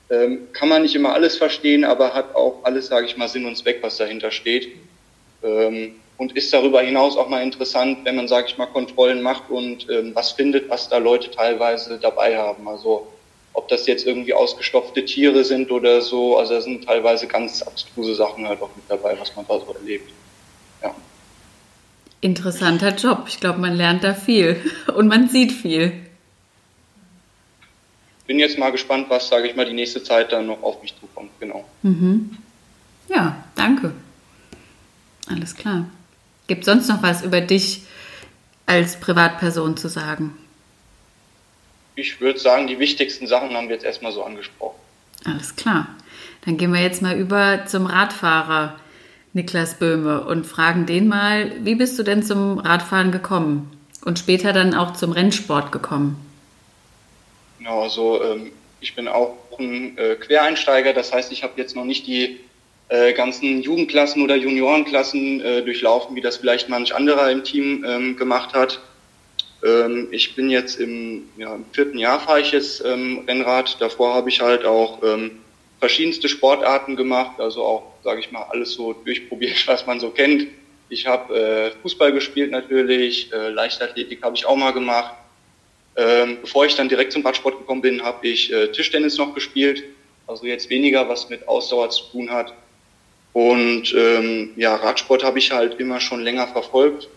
Ähm, 0.09 0.47
kann 0.53 0.69
man 0.69 0.83
nicht 0.83 0.95
immer 0.95 1.13
alles 1.13 1.35
verstehen, 1.35 1.83
aber 1.83 2.13
hat 2.13 2.33
auch 2.33 2.59
alles, 2.63 2.87
sage 2.87 3.07
ich 3.07 3.17
mal, 3.17 3.27
Sinn 3.27 3.45
und 3.45 3.57
Zweck, 3.57 3.79
was 3.81 3.97
dahinter 3.97 4.31
steht. 4.31 4.69
Ähm, 5.43 5.95
und 6.17 6.35
ist 6.35 6.51
darüber 6.51 6.81
hinaus 6.81 7.15
auch 7.15 7.29
mal 7.29 7.43
interessant, 7.43 7.99
wenn 8.03 8.15
man, 8.15 8.27
sage 8.27 8.47
ich 8.47 8.57
mal, 8.57 8.65
Kontrollen 8.65 9.21
macht 9.21 9.49
und 9.49 9.87
ähm, 9.89 10.11
was 10.15 10.31
findet, 10.31 10.69
was 10.69 10.89
da 10.89 10.97
Leute 10.97 11.29
teilweise 11.31 11.99
dabei 11.99 12.37
haben. 12.37 12.67
Also 12.67 13.07
ob 13.53 13.67
das 13.69 13.87
jetzt 13.87 14.05
irgendwie 14.05 14.33
ausgestopfte 14.33 15.05
Tiere 15.05 15.43
sind 15.43 15.71
oder 15.71 16.01
so, 16.01 16.37
also 16.37 16.53
da 16.53 16.61
sind 16.61 16.85
teilweise 16.85 17.27
ganz 17.27 17.61
abstruse 17.61 18.15
Sachen 18.15 18.47
halt 18.47 18.61
auch 18.61 18.69
mit 18.75 18.85
dabei, 18.87 19.17
was 19.19 19.35
man 19.35 19.45
da 19.47 19.59
so 19.59 19.73
erlebt. 19.73 20.11
Ja. 20.81 20.93
Interessanter 22.21 22.95
Job. 22.95 23.25
Ich 23.27 23.39
glaube, 23.39 23.59
man 23.59 23.75
lernt 23.75 24.03
da 24.03 24.13
viel 24.13 24.59
und 24.95 25.07
man 25.07 25.29
sieht 25.29 25.51
viel. 25.51 25.93
Bin 28.25 28.39
jetzt 28.39 28.57
mal 28.57 28.71
gespannt, 28.71 29.05
was, 29.09 29.29
sage 29.29 29.47
ich 29.47 29.55
mal, 29.55 29.65
die 29.65 29.73
nächste 29.73 30.03
Zeit 30.03 30.33
dann 30.33 30.47
noch 30.47 30.61
auf 30.61 30.81
mich 30.81 30.93
zukommt. 30.99 31.31
Genau. 31.39 31.63
Mhm. 31.81 32.37
Ja, 33.07 33.43
danke. 33.55 33.93
Alles 35.27 35.55
klar. 35.55 35.85
Gibt 36.47 36.65
sonst 36.65 36.87
noch 36.87 37.03
was 37.03 37.23
über 37.23 37.41
dich 37.41 37.81
als 38.65 38.99
Privatperson 38.99 39.77
zu 39.77 39.89
sagen? 39.89 40.37
Ich 41.95 42.21
würde 42.21 42.39
sagen, 42.39 42.67
die 42.67 42.79
wichtigsten 42.79 43.27
Sachen 43.27 43.55
haben 43.55 43.67
wir 43.67 43.75
jetzt 43.75 43.85
erstmal 43.85 44.11
so 44.11 44.23
angesprochen. 44.23 44.79
Alles 45.25 45.55
klar. 45.55 45.87
Dann 46.45 46.57
gehen 46.57 46.73
wir 46.73 46.81
jetzt 46.81 47.01
mal 47.01 47.17
über 47.17 47.65
zum 47.65 47.85
Radfahrer 47.85 48.79
Niklas 49.33 49.79
Böhme 49.79 50.23
und 50.25 50.45
fragen 50.45 50.85
den 50.85 51.07
mal, 51.07 51.51
wie 51.63 51.75
bist 51.75 51.99
du 51.99 52.03
denn 52.03 52.23
zum 52.23 52.59
Radfahren 52.59 53.11
gekommen 53.11 53.71
und 54.05 54.19
später 54.19 54.53
dann 54.53 54.73
auch 54.73 54.93
zum 54.93 55.11
Rennsport 55.11 55.71
gekommen? 55.71 56.15
Genau, 57.59 57.83
also 57.83 58.23
ähm, 58.23 58.51
ich 58.79 58.95
bin 58.95 59.07
auch 59.07 59.35
ein 59.59 59.97
äh, 59.97 60.15
Quereinsteiger, 60.15 60.93
das 60.93 61.11
heißt, 61.11 61.31
ich 61.31 61.43
habe 61.43 61.53
jetzt 61.57 61.75
noch 61.75 61.85
nicht 61.85 62.07
die 62.07 62.39
äh, 62.89 63.13
ganzen 63.13 63.61
Jugendklassen 63.61 64.21
oder 64.21 64.35
Juniorenklassen 64.35 65.41
äh, 65.41 65.61
durchlaufen, 65.63 66.15
wie 66.15 66.21
das 66.21 66.37
vielleicht 66.37 66.69
manch 66.69 66.95
anderer 66.95 67.29
im 67.31 67.43
Team 67.43 67.85
ähm, 67.87 68.15
gemacht 68.15 68.53
hat. 68.53 68.79
Ähm, 69.63 70.07
ich 70.11 70.35
bin 70.35 70.49
jetzt 70.49 70.79
im, 70.79 71.29
ja, 71.37 71.55
im 71.55 71.65
vierten 71.71 71.97
Jahr 71.97 72.19
fahre 72.19 72.41
ich 72.41 72.51
jetzt 72.51 72.83
ähm, 72.85 73.23
Rennrad. 73.27 73.81
Davor 73.81 74.13
habe 74.13 74.29
ich 74.29 74.41
halt 74.41 74.65
auch 74.65 75.03
ähm, 75.03 75.39
verschiedenste 75.79 76.29
Sportarten 76.29 76.95
gemacht, 76.95 77.39
also 77.39 77.63
auch, 77.63 77.83
sage 78.03 78.19
ich 78.19 78.31
mal, 78.31 78.43
alles 78.49 78.73
so 78.73 78.93
durchprobiert, 78.93 79.63
was 79.67 79.85
man 79.85 79.99
so 79.99 80.09
kennt. 80.09 80.47
Ich 80.89 81.05
habe 81.05 81.37
äh, 81.37 81.71
Fußball 81.81 82.13
gespielt 82.13 82.51
natürlich, 82.51 83.31
äh, 83.33 83.49
Leichtathletik 83.49 84.23
habe 84.23 84.35
ich 84.35 84.45
auch 84.45 84.55
mal 84.55 84.71
gemacht. 84.71 85.13
Ähm, 85.97 86.37
bevor 86.41 86.65
ich 86.65 86.75
dann 86.75 86.87
direkt 86.87 87.11
zum 87.11 87.25
Radsport 87.25 87.57
gekommen 87.57 87.81
bin, 87.81 88.03
habe 88.03 88.27
ich 88.27 88.53
äh, 88.53 88.67
Tischtennis 88.71 89.17
noch 89.17 89.33
gespielt. 89.33 89.83
Also 90.27 90.45
jetzt 90.45 90.69
weniger, 90.69 91.09
was 91.09 91.27
mit 91.29 91.47
Ausdauer 91.47 91.89
zu 91.89 92.03
tun 92.11 92.29
hat. 92.29 92.53
Und 93.37 93.93
ähm, 93.95 94.49
ja, 94.55 94.73
Radsport 94.77 95.23
habe 95.23 95.37
ich 95.37 95.51
halt 95.51 95.79
immer 95.79 95.99
schon 95.99 96.21
länger 96.21 96.47
verfolgt. 96.47 97.07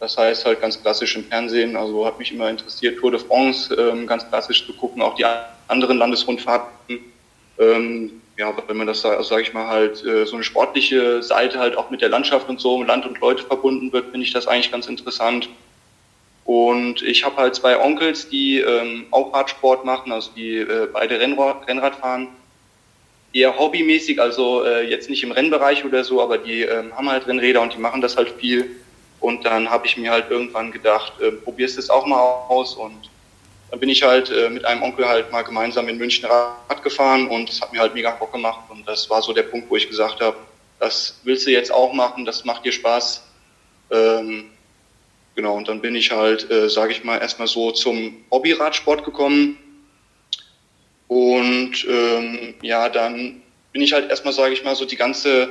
Das 0.00 0.16
heißt 0.16 0.46
halt 0.46 0.62
ganz 0.62 0.80
klassisch 0.80 1.14
im 1.16 1.24
Fernsehen. 1.24 1.76
Also 1.76 2.06
hat 2.06 2.18
mich 2.18 2.32
immer 2.32 2.48
interessiert, 2.48 2.98
Tour 2.98 3.10
de 3.10 3.20
France 3.20 3.74
ähm, 3.74 4.06
ganz 4.06 4.26
klassisch 4.26 4.64
zu 4.64 4.72
gucken, 4.72 5.02
auch 5.02 5.16
die 5.16 5.26
anderen 5.68 5.98
Landesrundfahrten. 5.98 6.98
Ähm, 7.58 8.22
ja, 8.38 8.54
wenn 8.66 8.78
man 8.78 8.86
das, 8.86 9.04
also 9.04 9.22
sage 9.28 9.42
ich 9.42 9.52
mal, 9.52 9.66
halt 9.66 10.02
äh, 10.02 10.24
so 10.24 10.36
eine 10.36 10.44
sportliche 10.44 11.22
Seite 11.22 11.58
halt 11.58 11.76
auch 11.76 11.90
mit 11.90 12.00
der 12.00 12.08
Landschaft 12.08 12.48
und 12.48 12.58
so, 12.58 12.82
Land 12.82 13.04
und 13.04 13.20
Leute 13.20 13.42
verbunden 13.42 13.92
wird, 13.92 14.06
finde 14.12 14.24
ich 14.24 14.32
das 14.32 14.46
eigentlich 14.46 14.72
ganz 14.72 14.86
interessant. 14.86 15.50
Und 16.46 17.02
ich 17.02 17.22
habe 17.22 17.36
halt 17.36 17.54
zwei 17.54 17.78
Onkels, 17.78 18.30
die 18.30 18.60
ähm, 18.60 19.08
auch 19.10 19.34
Radsport 19.34 19.84
machen, 19.84 20.10
also 20.10 20.30
die 20.34 20.56
äh, 20.56 20.88
beide 20.90 21.20
Rennrad, 21.20 21.68
Rennrad 21.68 21.96
fahren 21.96 22.28
eher 23.32 23.58
hobbymäßig, 23.58 24.20
also 24.20 24.64
äh, 24.64 24.88
jetzt 24.88 25.10
nicht 25.10 25.22
im 25.22 25.32
Rennbereich 25.32 25.84
oder 25.84 26.04
so, 26.04 26.22
aber 26.22 26.38
die 26.38 26.62
ähm, 26.62 26.96
haben 26.96 27.10
halt 27.10 27.26
Rennräder 27.26 27.60
und 27.60 27.74
die 27.74 27.78
machen 27.78 28.00
das 28.00 28.16
halt 28.16 28.30
viel. 28.38 28.76
Und 29.20 29.44
dann 29.44 29.70
habe 29.70 29.86
ich 29.86 29.96
mir 29.96 30.10
halt 30.10 30.30
irgendwann 30.30 30.72
gedacht, 30.72 31.20
äh, 31.20 31.32
probierst 31.32 31.78
es 31.78 31.90
auch 31.90 32.06
mal 32.06 32.20
aus. 32.20 32.74
Und 32.74 33.10
dann 33.70 33.80
bin 33.80 33.88
ich 33.88 34.02
halt 34.02 34.30
äh, 34.30 34.50
mit 34.50 34.64
einem 34.64 34.82
Onkel 34.82 35.08
halt 35.08 35.32
mal 35.32 35.42
gemeinsam 35.42 35.88
in 35.88 35.98
München 35.98 36.26
Rad 36.26 36.82
gefahren 36.82 37.28
und 37.28 37.50
es 37.50 37.60
hat 37.60 37.72
mir 37.72 37.80
halt 37.80 37.94
mega 37.94 38.10
Bock 38.10 38.32
gemacht. 38.32 38.60
Und 38.68 38.86
das 38.86 39.08
war 39.10 39.22
so 39.22 39.32
der 39.32 39.42
Punkt, 39.42 39.68
wo 39.70 39.76
ich 39.76 39.88
gesagt 39.88 40.20
habe, 40.20 40.36
das 40.78 41.20
willst 41.24 41.46
du 41.46 41.50
jetzt 41.50 41.72
auch 41.72 41.92
machen, 41.92 42.24
das 42.24 42.44
macht 42.44 42.64
dir 42.64 42.72
Spaß. 42.72 43.24
Ähm, 43.90 44.50
genau, 45.34 45.54
und 45.54 45.68
dann 45.68 45.80
bin 45.80 45.94
ich 45.94 46.10
halt, 46.10 46.50
äh, 46.50 46.68
sage 46.68 46.92
ich 46.92 47.02
mal, 47.02 47.18
erstmal 47.18 47.48
so 47.48 47.72
zum 47.72 48.24
Hobbyradsport 48.30 49.04
gekommen. 49.04 49.58
Und 51.08 51.86
ähm, 51.88 52.54
ja, 52.62 52.88
dann 52.88 53.42
bin 53.72 53.82
ich 53.82 53.92
halt 53.92 54.10
erstmal, 54.10 54.32
sage 54.32 54.54
ich 54.54 54.64
mal, 54.64 54.74
so 54.74 54.84
die 54.84 54.96
ganze 54.96 55.48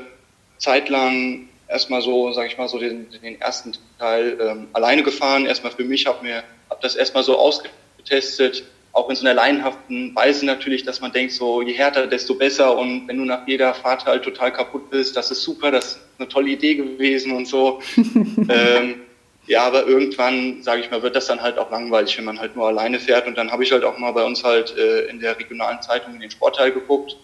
Zeit 0.57 0.89
lang 0.89 1.47
erstmal 1.67 2.01
so, 2.01 2.31
sage 2.31 2.47
ich 2.47 2.57
mal, 2.57 2.67
so 2.67 2.77
den, 2.77 3.07
den 3.23 3.39
ersten 3.39 3.73
Teil 3.99 4.37
ähm, 4.41 4.67
alleine 4.73 5.03
gefahren. 5.03 5.45
Erstmal 5.45 5.71
für 5.71 5.83
mich, 5.83 6.05
habe 6.07 6.23
mir 6.23 6.43
hab 6.69 6.81
das 6.81 6.95
erstmal 6.95 7.23
so 7.23 7.37
ausgetestet, 7.37 8.63
auch 8.91 9.09
in 9.09 9.15
so 9.15 9.25
einer 9.25 9.33
laienhaften 9.33 10.15
Weise 10.15 10.45
natürlich, 10.45 10.83
dass 10.83 11.01
man 11.01 11.11
denkt, 11.11 11.33
so 11.33 11.61
je 11.61 11.73
härter, 11.73 12.07
desto 12.07 12.35
besser. 12.35 12.77
Und 12.77 13.07
wenn 13.07 13.17
du 13.17 13.25
nach 13.25 13.47
jeder 13.47 13.73
Fahrt 13.73 14.05
halt 14.05 14.23
total 14.23 14.53
kaputt 14.53 14.89
bist, 14.89 15.17
das 15.17 15.31
ist 15.31 15.43
super, 15.43 15.71
das 15.71 15.85
ist 15.85 15.99
eine 16.17 16.29
tolle 16.29 16.49
Idee 16.49 16.75
gewesen 16.75 17.33
und 17.33 17.45
so. 17.45 17.81
ähm, 17.97 19.01
ja, 19.47 19.63
aber 19.63 19.85
irgendwann, 19.85 20.63
sage 20.63 20.81
ich 20.81 20.89
mal, 20.89 21.03
wird 21.03 21.15
das 21.15 21.27
dann 21.27 21.41
halt 21.41 21.57
auch 21.57 21.69
langweilig, 21.69 22.17
wenn 22.17 22.25
man 22.25 22.39
halt 22.39 22.55
nur 22.55 22.67
alleine 22.67 22.99
fährt. 22.99 23.27
Und 23.27 23.37
dann 23.37 23.51
habe 23.51 23.63
ich 23.63 23.71
halt 23.71 23.83
auch 23.83 23.97
mal 23.97 24.11
bei 24.11 24.23
uns 24.23 24.43
halt 24.43 24.75
äh, 24.75 25.05
in 25.05 25.19
der 25.19 25.37
regionalen 25.37 25.81
Zeitung 25.81 26.15
in 26.15 26.19
den 26.19 26.31
Sportteil 26.31 26.71
geguckt. 26.71 27.15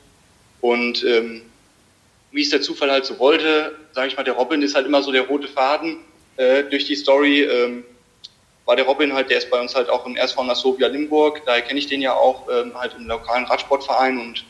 Und 0.62 1.04
ähm, 1.04 1.42
wie 2.32 2.44
es 2.44 2.50
der 2.50 2.62
Zufall 2.62 2.92
halt 2.92 3.06
so 3.06 3.18
wollte, 3.18 3.76
sage 3.94 4.08
ich 4.08 4.18
mal, 4.18 4.24
der 4.24 4.36
Robin 4.36 4.62
ist 4.62 4.76
halt 4.76 4.86
immer 4.86 5.02
so 5.02 5.12
der 5.12 5.24
rote 5.24 5.48
Faden 5.48 5.98
äh, 6.38 6.64
durch 6.64 6.86
die 6.86 6.96
Story. 6.96 7.42
Ähm, 7.42 7.84
war 8.66 8.76
der 8.76 8.86
Robin 8.86 9.14
halt, 9.14 9.30
der 9.30 9.40
ist 9.40 9.50
bei 9.50 9.60
uns 9.60 9.76
halt 9.76 9.90
auch 9.90 10.06
im 10.06 10.16
SV 10.16 10.44
Nassovia 10.44 10.88
Limburg, 10.88 11.42
daher 11.46 11.62
kenne 11.64 11.80
ich 11.80 11.88
den 11.88 12.02
ja 12.02 12.14
auch 12.14 12.48
ähm, 12.50 12.72
halt 12.76 12.96
im 12.98 13.08
lokalen 13.08 13.46
Radsportverein 13.46 14.20
und 14.20 14.46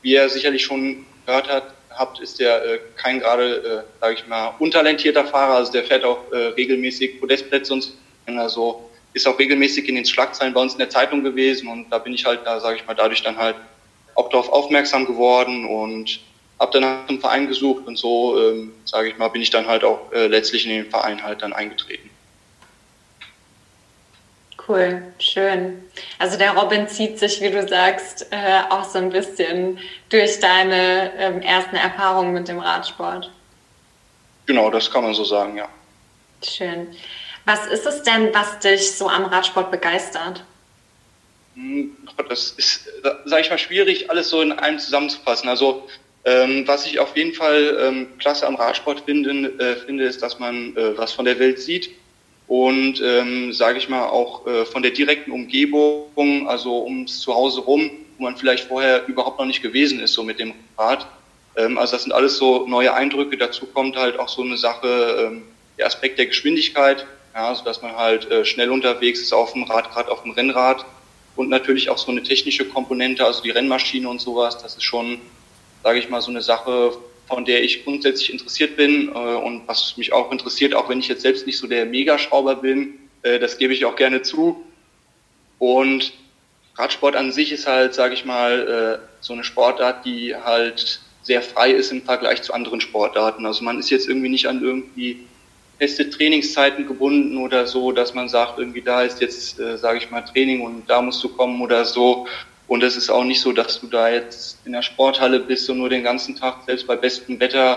wie 0.00 0.14
er 0.14 0.28
sicherlich 0.30 0.64
schon 0.64 1.04
gehört 1.26 1.48
hat, 1.48 1.74
habt, 1.96 2.20
ist 2.20 2.40
der 2.40 2.64
äh, 2.64 2.78
kein 2.96 3.20
gerade, 3.20 3.84
äh, 3.84 4.00
sage 4.00 4.14
ich 4.14 4.26
mal, 4.26 4.54
untalentierter 4.58 5.24
Fahrer, 5.24 5.54
also 5.54 5.72
der 5.72 5.84
fährt 5.84 6.04
auch 6.04 6.30
äh, 6.32 6.36
regelmäßig 6.36 7.20
Podestplätze 7.20 7.72
und 7.72 7.92
so, 8.48 8.90
ist 9.14 9.26
auch 9.26 9.38
regelmäßig 9.38 9.88
in 9.88 9.96
den 9.96 10.04
Schlagzeilen 10.04 10.54
bei 10.54 10.60
uns 10.60 10.72
in 10.72 10.78
der 10.78 10.90
Zeitung 10.90 11.22
gewesen 11.22 11.68
und 11.68 11.90
da 11.90 11.98
bin 11.98 12.14
ich 12.14 12.24
halt 12.24 12.40
da, 12.44 12.60
sage 12.60 12.76
ich 12.76 12.86
mal, 12.86 12.94
dadurch 12.94 13.22
dann 13.22 13.36
halt 13.36 13.56
auch 14.14 14.28
darauf 14.30 14.48
aufmerksam 14.50 15.06
geworden 15.06 15.66
und 15.66 16.20
habe 16.58 16.72
dann 16.72 16.82
nach 16.82 17.08
einem 17.08 17.20
Verein 17.20 17.48
gesucht 17.48 17.86
und 17.86 17.98
so, 17.98 18.38
ähm, 18.38 18.72
sage 18.84 19.08
ich 19.08 19.18
mal, 19.18 19.28
bin 19.28 19.42
ich 19.42 19.50
dann 19.50 19.66
halt 19.66 19.84
auch 19.84 20.12
äh, 20.12 20.28
letztlich 20.28 20.64
in 20.64 20.70
den 20.70 20.90
Verein 20.90 21.22
halt 21.22 21.42
dann 21.42 21.52
eingetreten. 21.52 22.08
Cool, 24.72 25.02
schön. 25.18 25.82
Also 26.18 26.38
der 26.38 26.52
Robin 26.56 26.88
zieht 26.88 27.18
sich, 27.18 27.42
wie 27.42 27.50
du 27.50 27.68
sagst, 27.68 28.26
äh, 28.30 28.60
auch 28.70 28.84
so 28.84 28.96
ein 28.96 29.10
bisschen 29.10 29.78
durch 30.08 30.40
deine 30.40 31.12
ähm, 31.18 31.42
ersten 31.42 31.76
Erfahrungen 31.76 32.32
mit 32.32 32.48
dem 32.48 32.58
Radsport. 32.58 33.30
Genau, 34.46 34.70
das 34.70 34.90
kann 34.90 35.02
man 35.02 35.12
so 35.12 35.24
sagen, 35.24 35.58
ja. 35.58 35.68
Schön. 36.42 36.86
Was 37.44 37.66
ist 37.66 37.84
es 37.84 38.02
denn, 38.02 38.32
was 38.32 38.60
dich 38.60 38.92
so 38.92 39.10
am 39.10 39.26
Radsport 39.26 39.70
begeistert? 39.70 40.42
Hm, 41.54 41.94
das 42.30 42.52
ist, 42.52 42.88
sage 43.26 43.42
ich 43.42 43.50
mal, 43.50 43.58
schwierig, 43.58 44.08
alles 44.08 44.30
so 44.30 44.40
in 44.40 44.52
einem 44.52 44.78
zusammenzufassen. 44.78 45.50
Also 45.50 45.86
ähm, 46.24 46.66
was 46.66 46.86
ich 46.86 46.98
auf 46.98 47.14
jeden 47.14 47.34
Fall 47.34 47.76
ähm, 47.78 48.06
klasse 48.18 48.46
am 48.46 48.54
Radsport 48.54 49.02
finde, 49.02 49.52
äh, 49.58 49.76
finde 49.84 50.04
ist, 50.04 50.22
dass 50.22 50.38
man 50.38 50.74
äh, 50.78 50.96
was 50.96 51.12
von 51.12 51.26
der 51.26 51.38
Welt 51.38 51.60
sieht 51.60 51.90
und 52.52 53.00
ähm, 53.02 53.50
sage 53.50 53.78
ich 53.78 53.88
mal 53.88 54.04
auch 54.08 54.46
äh, 54.46 54.66
von 54.66 54.82
der 54.82 54.90
direkten 54.90 55.30
Umgebung, 55.30 56.46
also 56.46 56.84
ums 56.84 57.20
Zuhause 57.20 57.62
rum, 57.62 57.90
wo 58.18 58.24
man 58.24 58.36
vielleicht 58.36 58.68
vorher 58.68 59.06
überhaupt 59.06 59.38
noch 59.38 59.46
nicht 59.46 59.62
gewesen 59.62 60.00
ist, 60.00 60.12
so 60.12 60.22
mit 60.22 60.38
dem 60.38 60.52
Rad. 60.76 61.06
Ähm, 61.56 61.78
also 61.78 61.92
das 61.92 62.02
sind 62.02 62.12
alles 62.12 62.36
so 62.36 62.66
neue 62.66 62.92
Eindrücke. 62.92 63.38
Dazu 63.38 63.64
kommt 63.64 63.96
halt 63.96 64.18
auch 64.18 64.28
so 64.28 64.42
eine 64.42 64.58
Sache, 64.58 65.30
ähm, 65.32 65.44
der 65.78 65.86
Aspekt 65.86 66.18
der 66.18 66.26
Geschwindigkeit, 66.26 67.06
ja, 67.32 67.48
also 67.48 67.64
dass 67.64 67.80
man 67.80 67.96
halt 67.96 68.30
äh, 68.30 68.44
schnell 68.44 68.70
unterwegs 68.70 69.22
ist 69.22 69.32
auf 69.32 69.54
dem 69.54 69.62
Rad, 69.62 69.90
gerade 69.90 70.10
auf 70.10 70.22
dem 70.22 70.32
Rennrad 70.32 70.84
und 71.36 71.48
natürlich 71.48 71.88
auch 71.88 71.96
so 71.96 72.10
eine 72.10 72.22
technische 72.22 72.66
Komponente, 72.66 73.24
also 73.24 73.42
die 73.42 73.48
Rennmaschine 73.48 74.06
und 74.06 74.20
sowas. 74.20 74.58
Das 74.58 74.74
ist 74.74 74.84
schon, 74.84 75.22
sage 75.82 75.98
ich 75.98 76.10
mal, 76.10 76.20
so 76.20 76.30
eine 76.30 76.42
Sache, 76.42 76.92
von 77.32 77.46
der 77.46 77.64
ich 77.64 77.82
grundsätzlich 77.82 78.30
interessiert 78.30 78.76
bin 78.76 79.08
äh, 79.08 79.12
und 79.12 79.66
was 79.66 79.96
mich 79.96 80.12
auch 80.12 80.30
interessiert, 80.30 80.74
auch 80.74 80.90
wenn 80.90 80.98
ich 80.98 81.08
jetzt 81.08 81.22
selbst 81.22 81.46
nicht 81.46 81.56
so 81.56 81.66
der 81.66 81.86
Megaschrauber 81.86 82.56
bin, 82.56 82.98
äh, 83.22 83.38
das 83.38 83.56
gebe 83.56 83.72
ich 83.72 83.86
auch 83.86 83.96
gerne 83.96 84.20
zu. 84.20 84.62
Und 85.58 86.12
Radsport 86.76 87.16
an 87.16 87.32
sich 87.32 87.50
ist 87.50 87.66
halt, 87.66 87.94
sage 87.94 88.12
ich 88.12 88.26
mal, 88.26 89.00
äh, 89.00 89.06
so 89.22 89.32
eine 89.32 89.44
Sportart, 89.44 90.04
die 90.04 90.36
halt 90.36 91.00
sehr 91.22 91.40
frei 91.40 91.70
ist 91.70 91.90
im 91.90 92.02
Vergleich 92.02 92.42
zu 92.42 92.52
anderen 92.52 92.82
Sportarten. 92.82 93.46
Also 93.46 93.64
man 93.64 93.78
ist 93.78 93.88
jetzt 93.88 94.08
irgendwie 94.08 94.28
nicht 94.28 94.46
an 94.46 94.62
irgendwie 94.62 95.24
feste 95.78 96.10
Trainingszeiten 96.10 96.86
gebunden 96.86 97.38
oder 97.38 97.66
so, 97.66 97.92
dass 97.92 98.12
man 98.12 98.28
sagt, 98.28 98.58
irgendwie 98.58 98.82
da 98.82 99.04
ist 99.04 99.22
jetzt, 99.22 99.58
äh, 99.58 99.78
sage 99.78 99.96
ich 99.96 100.10
mal, 100.10 100.20
Training 100.20 100.60
und 100.60 100.84
da 100.90 101.00
musst 101.00 101.24
du 101.24 101.30
kommen 101.30 101.62
oder 101.62 101.86
so. 101.86 102.26
Und 102.72 102.82
es 102.82 102.96
ist 102.96 103.10
auch 103.10 103.24
nicht 103.24 103.42
so, 103.42 103.52
dass 103.52 103.82
du 103.82 103.86
da 103.86 104.08
jetzt 104.08 104.56
in 104.64 104.72
der 104.72 104.80
Sporthalle 104.80 105.40
bist 105.40 105.68
und 105.68 105.76
nur 105.76 105.90
den 105.90 106.02
ganzen 106.02 106.36
Tag, 106.36 106.64
selbst 106.64 106.86
bei 106.86 106.96
bestem 106.96 107.38
Wetter, 107.38 107.76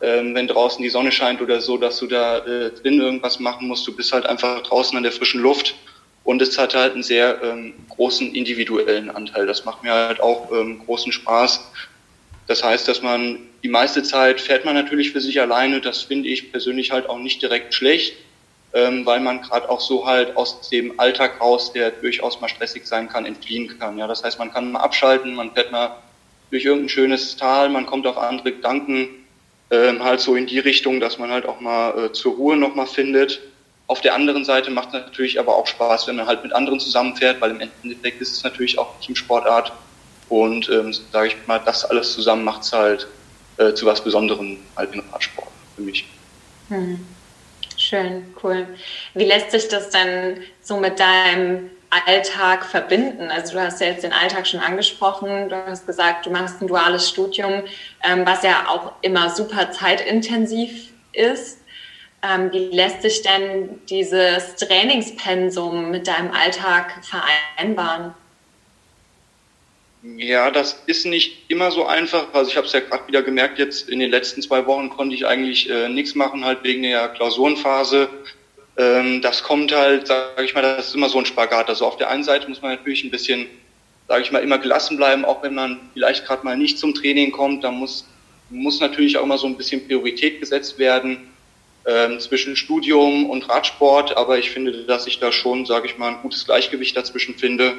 ähm, 0.00 0.34
wenn 0.34 0.48
draußen 0.48 0.82
die 0.82 0.88
Sonne 0.88 1.12
scheint 1.12 1.40
oder 1.40 1.60
so, 1.60 1.76
dass 1.76 2.00
du 2.00 2.08
da 2.08 2.38
äh, 2.38 2.72
drin 2.72 3.00
irgendwas 3.00 3.38
machen 3.38 3.68
musst. 3.68 3.86
Du 3.86 3.94
bist 3.94 4.12
halt 4.12 4.26
einfach 4.26 4.60
draußen 4.64 4.96
an 4.96 5.04
der 5.04 5.12
frischen 5.12 5.40
Luft. 5.40 5.76
Und 6.24 6.42
es 6.42 6.58
hat 6.58 6.74
halt 6.74 6.94
einen 6.94 7.04
sehr 7.04 7.40
ähm, 7.40 7.74
großen 7.90 8.34
individuellen 8.34 9.10
Anteil. 9.10 9.46
Das 9.46 9.64
macht 9.64 9.84
mir 9.84 9.92
halt 9.92 10.20
auch 10.20 10.50
ähm, 10.50 10.80
großen 10.86 11.12
Spaß. 11.12 11.60
Das 12.48 12.64
heißt, 12.64 12.88
dass 12.88 13.00
man 13.00 13.38
die 13.62 13.68
meiste 13.68 14.02
Zeit 14.02 14.40
fährt 14.40 14.64
man 14.64 14.74
natürlich 14.74 15.12
für 15.12 15.20
sich 15.20 15.40
alleine. 15.40 15.80
Das 15.80 16.02
finde 16.02 16.28
ich 16.28 16.50
persönlich 16.50 16.90
halt 16.90 17.08
auch 17.08 17.20
nicht 17.20 17.42
direkt 17.42 17.74
schlecht 17.74 18.14
ähm, 18.74 19.04
weil 19.04 19.20
man 19.20 19.42
gerade 19.42 19.68
auch 19.68 19.80
so 19.80 20.06
halt 20.06 20.36
aus 20.36 20.68
dem 20.70 20.98
Alltag 20.98 21.40
raus, 21.40 21.72
der 21.72 21.90
durchaus 21.90 22.40
mal 22.40 22.48
stressig 22.48 22.86
sein 22.86 23.08
kann, 23.08 23.26
entfliehen 23.26 23.78
kann. 23.78 23.98
Ja, 23.98 24.06
das 24.06 24.24
heißt, 24.24 24.38
man 24.38 24.52
kann 24.52 24.72
mal 24.72 24.80
abschalten, 24.80 25.34
man 25.34 25.52
fährt 25.52 25.72
mal 25.72 25.96
durch 26.50 26.64
irgendein 26.64 26.88
schönes 26.88 27.36
Tal, 27.36 27.68
man 27.68 27.86
kommt 27.86 28.06
auf 28.06 28.18
andere 28.18 28.52
Gedanken, 28.52 29.08
ähm, 29.70 30.02
halt 30.02 30.20
so 30.20 30.36
in 30.36 30.46
die 30.46 30.58
Richtung, 30.58 31.00
dass 31.00 31.18
man 31.18 31.30
halt 31.30 31.46
auch 31.46 31.60
mal 31.60 32.06
äh, 32.06 32.12
zur 32.12 32.34
Ruhe 32.34 32.56
nochmal 32.56 32.86
findet. 32.86 33.40
Auf 33.86 34.00
der 34.00 34.14
anderen 34.14 34.44
Seite 34.44 34.70
macht 34.70 34.88
es 34.88 34.94
natürlich 34.94 35.38
aber 35.38 35.56
auch 35.56 35.66
Spaß, 35.66 36.06
wenn 36.06 36.16
man 36.16 36.26
halt 36.26 36.42
mit 36.42 36.52
anderen 36.54 36.80
zusammenfährt, 36.80 37.40
weil 37.40 37.50
im 37.50 37.60
Endeffekt 37.60 38.20
ist 38.20 38.32
es 38.32 38.44
natürlich 38.44 38.78
auch 38.78 38.98
Teamsportart. 39.00 39.72
Und 40.28 40.70
ähm, 40.70 40.94
sage 41.12 41.28
ich 41.28 41.36
mal, 41.46 41.60
das 41.64 41.84
alles 41.84 42.12
zusammen 42.14 42.44
macht 42.44 42.62
es 42.62 42.72
halt 42.72 43.06
äh, 43.58 43.74
zu 43.74 43.84
was 43.84 44.02
Besonderem 44.02 44.58
halt 44.76 44.94
im 44.94 45.02
Radsport 45.12 45.48
für 45.76 45.82
mich. 45.82 46.06
Hm. 46.68 47.04
Schön, 47.76 48.34
cool. 48.42 48.66
Wie 49.22 49.28
lässt 49.28 49.52
sich 49.52 49.68
das 49.68 49.90
denn 49.90 50.42
so 50.62 50.78
mit 50.78 50.98
deinem 50.98 51.70
Alltag 51.90 52.64
verbinden? 52.64 53.30
Also 53.30 53.52
du 53.52 53.62
hast 53.62 53.80
ja 53.80 53.86
jetzt 53.86 54.02
den 54.02 54.12
Alltag 54.12 54.48
schon 54.48 54.58
angesprochen, 54.58 55.48
du 55.48 55.64
hast 55.64 55.86
gesagt, 55.86 56.26
du 56.26 56.30
machst 56.30 56.60
ein 56.60 56.66
duales 56.66 57.08
Studium, 57.08 57.62
ähm, 58.02 58.26
was 58.26 58.42
ja 58.42 58.66
auch 58.68 58.94
immer 59.00 59.30
super 59.30 59.70
zeitintensiv 59.70 60.88
ist. 61.12 61.60
Ähm, 62.28 62.50
wie 62.50 62.74
lässt 62.74 63.02
sich 63.02 63.22
denn 63.22 63.80
dieses 63.88 64.56
Trainingspensum 64.56 65.92
mit 65.92 66.08
deinem 66.08 66.32
Alltag 66.32 66.92
vereinbaren? 67.04 68.14
Ja, 70.02 70.50
das 70.50 70.82
ist 70.86 71.06
nicht 71.06 71.48
immer 71.48 71.70
so 71.70 71.86
einfach. 71.86 72.34
Also 72.34 72.50
ich 72.50 72.56
habe 72.56 72.66
es 72.66 72.72
ja 72.72 72.80
gerade 72.80 73.06
wieder 73.06 73.22
gemerkt, 73.22 73.60
jetzt 73.60 73.88
in 73.88 74.00
den 74.00 74.10
letzten 74.10 74.42
zwei 74.42 74.66
Wochen 74.66 74.90
konnte 74.90 75.14
ich 75.14 75.28
eigentlich 75.28 75.70
äh, 75.70 75.88
nichts 75.88 76.16
machen, 76.16 76.44
halt 76.44 76.64
wegen 76.64 76.82
der 76.82 77.06
Klausurenphase. 77.10 78.08
Ähm, 78.76 79.20
das 79.20 79.42
kommt 79.42 79.74
halt, 79.74 80.06
sage 80.06 80.44
ich 80.44 80.54
mal, 80.54 80.62
das 80.62 80.88
ist 80.88 80.94
immer 80.94 81.08
so 81.08 81.18
ein 81.18 81.26
Spagat. 81.26 81.68
Also 81.68 81.86
auf 81.86 81.96
der 81.96 82.08
einen 82.10 82.24
Seite 82.24 82.48
muss 82.48 82.62
man 82.62 82.72
natürlich 82.72 83.04
ein 83.04 83.10
bisschen, 83.10 83.46
sage 84.08 84.22
ich 84.22 84.32
mal, 84.32 84.42
immer 84.42 84.58
gelassen 84.58 84.96
bleiben, 84.96 85.24
auch 85.24 85.42
wenn 85.42 85.54
man 85.54 85.78
vielleicht 85.92 86.24
gerade 86.26 86.44
mal 86.44 86.56
nicht 86.56 86.78
zum 86.78 86.94
Training 86.94 87.32
kommt. 87.32 87.64
Da 87.64 87.70
muss, 87.70 88.06
muss 88.50 88.80
natürlich 88.80 89.18
auch 89.18 89.24
immer 89.24 89.38
so 89.38 89.46
ein 89.46 89.56
bisschen 89.56 89.86
Priorität 89.86 90.40
gesetzt 90.40 90.78
werden 90.78 91.28
ähm, 91.86 92.18
zwischen 92.20 92.56
Studium 92.56 93.28
und 93.28 93.48
Radsport. 93.48 94.16
Aber 94.16 94.38
ich 94.38 94.50
finde, 94.50 94.84
dass 94.84 95.06
ich 95.06 95.18
da 95.18 95.32
schon, 95.32 95.66
sage 95.66 95.86
ich 95.86 95.98
mal, 95.98 96.08
ein 96.08 96.22
gutes 96.22 96.46
Gleichgewicht 96.46 96.96
dazwischen 96.96 97.34
finde. 97.34 97.74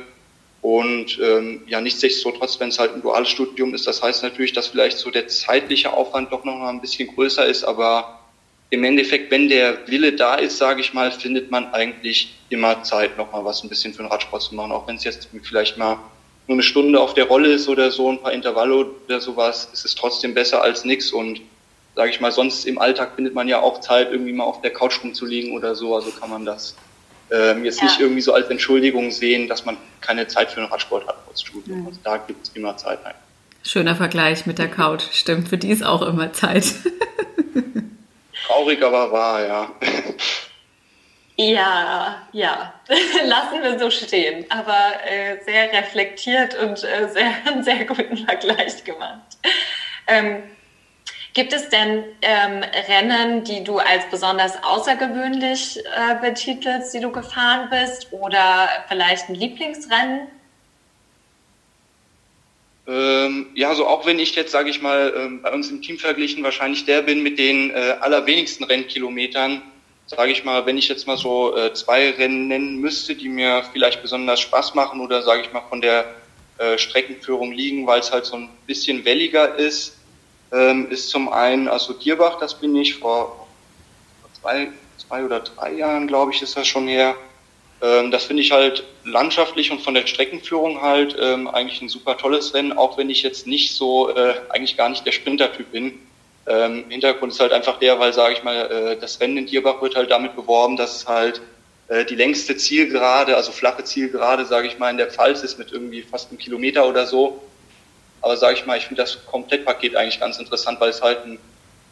Und 0.62 1.20
ähm, 1.22 1.64
ja, 1.68 1.82
nichtsdestotrotz, 1.82 2.58
wenn 2.60 2.70
es 2.70 2.80
halt 2.80 2.94
ein 2.94 3.02
duales 3.02 3.28
Studium 3.28 3.74
ist, 3.74 3.86
das 3.86 4.02
heißt 4.02 4.24
natürlich, 4.24 4.54
dass 4.54 4.68
vielleicht 4.68 4.98
so 4.98 5.12
der 5.12 5.28
zeitliche 5.28 5.92
Aufwand 5.92 6.32
doch 6.32 6.46
noch 6.46 6.56
mal 6.56 6.70
ein 6.70 6.80
bisschen 6.80 7.14
größer 7.14 7.46
ist, 7.46 7.66
aber 7.66 8.23
im 8.74 8.84
Endeffekt, 8.84 9.30
wenn 9.30 9.50
der 9.50 9.88
Wille 9.88 10.14
da 10.14 10.34
ist, 10.34 10.58
sage 10.58 10.82
ich 10.82 10.96
mal, 10.96 11.12
findet 11.12 11.52
man 11.52 11.72
eigentlich 11.74 12.34
immer 12.50 12.82
Zeit, 12.82 13.20
noch 13.20 13.32
mal 13.32 13.46
was 13.46 13.64
ein 13.64 13.70
bisschen 13.70 13.94
für 13.94 14.02
den 14.02 14.12
Radsport 14.12 14.42
zu 14.42 14.56
machen, 14.56 14.72
auch 14.72 14.88
wenn 14.88 14.96
es 14.96 15.04
jetzt 15.04 15.30
vielleicht 15.44 15.78
mal 15.78 16.00
nur 16.48 16.56
eine 16.56 16.64
Stunde 16.64 17.00
auf 17.00 17.14
der 17.14 17.26
Rolle 17.26 17.50
ist 17.50 17.70
oder 17.70 17.92
so, 17.92 18.10
ein 18.10 18.20
paar 18.20 18.34
Intervalle 18.34 18.88
oder 19.06 19.22
sowas, 19.22 19.70
ist 19.72 19.86
es 19.86 19.94
trotzdem 19.94 20.34
besser 20.34 20.64
als 20.64 20.86
nichts 20.86 21.12
und 21.12 21.40
sage 21.96 22.10
ich 22.10 22.20
mal, 22.20 22.32
sonst 22.32 22.66
im 22.66 22.80
Alltag 22.80 23.12
findet 23.16 23.36
man 23.36 23.48
ja 23.48 23.62
auch 23.62 23.80
Zeit, 23.80 24.12
irgendwie 24.12 24.34
mal 24.34 24.44
auf 24.44 24.62
der 24.62 24.74
Couch 24.74 25.04
rumzulegen 25.04 25.56
oder 25.56 25.76
so, 25.76 25.96
also 25.96 26.10
kann 26.10 26.32
man 26.32 26.44
das 26.44 26.76
ähm, 27.30 27.64
jetzt 27.64 27.80
ja. 27.80 27.86
nicht 27.86 28.00
irgendwie 28.00 28.22
so 28.22 28.34
als 28.34 28.50
Entschuldigung 28.50 29.12
sehen, 29.12 29.48
dass 29.48 29.66
man 29.66 29.78
keine 30.02 30.28
Zeit 30.28 30.50
für 30.50 30.62
den 30.62 30.70
Radsport 30.70 31.08
hat 31.08 31.18
als 31.30 31.44
Studium. 31.44 31.82
Mhm. 31.82 31.88
Also 31.88 32.00
da 32.04 32.18
gibt 32.18 32.48
es 32.48 32.52
immer 32.56 32.76
Zeit. 32.76 33.06
Ein. 33.06 33.14
Schöner 33.62 33.96
Vergleich 33.96 34.48
mit 34.48 34.58
der 34.58 34.68
Couch, 34.68 35.04
stimmt, 35.12 35.48
für 35.50 35.60
die 35.60 35.70
ist 35.70 35.86
auch 35.86 36.02
immer 36.02 36.34
Zeit. 36.34 36.66
Traurig, 38.46 38.84
aber 38.84 39.12
wahr, 39.12 39.46
ja. 39.46 39.72
Ja, 41.36 42.22
ja, 42.32 42.74
lassen 43.26 43.64
wir 43.64 43.80
so 43.80 43.90
stehen, 43.90 44.46
aber 44.50 44.94
äh, 45.06 45.44
sehr 45.44 45.74
reflektiert 45.74 46.56
und 46.56 46.84
äh, 46.84 47.10
sehr, 47.10 47.34
einen 47.46 47.64
sehr 47.64 47.86
guten 47.86 48.18
Vergleich 48.18 48.84
gemacht. 48.84 49.38
Ähm, 50.06 50.44
gibt 51.34 51.54
es 51.54 51.70
denn 51.70 52.04
ähm, 52.22 52.64
Rennen, 52.88 53.44
die 53.44 53.64
du 53.64 53.80
als 53.80 54.06
besonders 54.12 54.64
außergewöhnlich 54.64 55.80
äh, 55.80 56.16
betitelst, 56.22 56.94
die 56.94 57.00
du 57.00 57.12
gefahren 57.12 57.70
bist 57.72 58.14
oder 58.14 58.70
vielleicht 58.88 59.30
ein 59.30 59.36
Lieblingsrennen? 59.36 60.28
Ähm, 62.86 63.48
ja, 63.56 63.74
so 63.76 63.88
auch 63.88 64.06
wenn 64.06 64.20
ich 64.20 64.36
jetzt, 64.36 64.52
sage 64.52 64.70
ich 64.70 64.82
mal, 64.82 65.14
ähm, 65.16 65.42
bei 65.42 65.54
uns 65.54 65.72
im 65.72 65.82
Team 65.82 65.98
verglichen 65.98 66.44
wahrscheinlich 66.44 66.86
der 66.86 67.02
bin 67.02 67.24
mit 67.24 67.40
den 67.40 67.72
äh, 67.72 67.96
allerwenigsten 68.02 68.66
Rennkilometern, 68.66 69.62
sage 70.06 70.32
ich 70.32 70.44
mal, 70.44 70.66
wenn 70.66 70.78
ich 70.78 70.90
jetzt 70.90 71.08
mal 71.08 71.18
so 71.18 71.56
äh, 71.56 71.74
zwei 71.74 72.12
Rennen 72.12 72.50
nennen 72.50 72.82
müsste, 72.82 73.16
die 73.16 73.30
mir 73.30 73.64
vielleicht 73.72 74.02
besonders 74.02 74.42
Spaß 74.42 74.76
machen 74.76 75.00
oder 75.00 75.22
sage 75.22 75.44
ich 75.44 75.54
mal 75.54 75.64
von 75.70 75.80
der 75.80 76.14
äh, 76.58 76.78
Streckenführung 76.78 77.54
liegen, 77.54 77.88
weil 77.88 78.02
es 78.02 78.12
halt 78.12 78.26
so 78.26 78.36
ein 78.36 78.50
bisschen 78.68 79.06
welliger 79.06 79.58
ist, 79.58 79.96
ähm, 80.52 80.90
ist 80.92 81.10
zum 81.10 81.30
einen 81.30 81.70
also 81.70 81.94
Dierbach, 81.94 82.38
das 82.40 82.60
bin 82.60 82.76
ich 82.76 82.96
vor, 82.96 83.48
zwei, 84.42 84.68
zwei 84.98 85.24
oder 85.24 85.40
drei 85.40 85.72
Jahren, 85.74 86.08
glaube 86.08 86.34
ich, 86.34 86.42
ist 86.42 86.58
das 86.58 86.68
schon 86.68 86.88
her. 86.88 87.16
Ähm, 87.84 88.12
das 88.12 88.24
finde 88.24 88.42
ich 88.42 88.52
halt 88.52 88.84
landschaftlich 89.04 89.70
und 89.70 89.82
von 89.82 89.94
der 89.94 90.08
Streckenführung 90.08 90.82
halt 90.82 91.18
ähm, 91.20 91.50
eigentlich 91.50 91.82
ein 91.82 91.90
super 91.90 92.18
tolles 92.18 92.54
Rennen, 92.54 92.72
auch 92.72 92.98
wenn 92.98 93.10
ich 93.10 93.24
jetzt 93.24 93.46
nicht 93.46 93.76
so, 93.76 94.10
äh, 94.16 94.36
eigentlich 94.50 94.78
gar 94.78 94.88
nicht 94.88 95.06
der 95.06 95.12
Sprintertyp 95.12 95.72
bin. 95.72 96.00
Ähm, 96.48 96.86
Hintergrund 96.90 97.34
ist 97.34 97.42
halt 97.42 97.52
einfach 97.52 97.80
der, 97.80 98.00
weil, 98.00 98.14
sage 98.14 98.36
ich 98.36 98.44
mal, 98.44 98.72
äh, 98.72 98.98
das 99.00 99.20
Rennen 99.20 99.38
in 99.38 99.46
Dierbach 99.46 99.82
wird 99.82 99.96
halt 99.96 100.12
damit 100.12 100.36
beworben, 100.36 100.78
dass 100.78 100.96
es 100.96 101.08
halt 101.08 101.42
äh, 101.90 102.06
die 102.06 102.16
längste 102.16 102.56
Zielgerade, 102.56 103.36
also 103.36 103.52
flache 103.52 103.84
Zielgerade, 103.84 104.46
sage 104.46 104.68
ich 104.68 104.80
mal, 104.80 104.90
in 104.90 104.98
der 104.98 105.12
Pfalz 105.12 105.44
ist 105.44 105.60
mit 105.60 105.74
irgendwie 105.74 106.04
fast 106.04 106.30
einem 106.30 106.38
Kilometer 106.38 106.88
oder 106.88 107.06
so. 107.06 107.42
Aber 108.22 108.38
sage 108.38 108.58
ich 108.58 108.66
mal, 108.66 108.78
ich 108.78 108.86
finde 108.86 109.02
das 109.02 109.26
Komplettpaket 109.26 109.98
eigentlich 109.98 110.22
ganz 110.22 110.40
interessant, 110.40 110.80
weil 110.80 110.90
es 110.90 111.02
halt 111.02 111.26
ein 111.26 111.38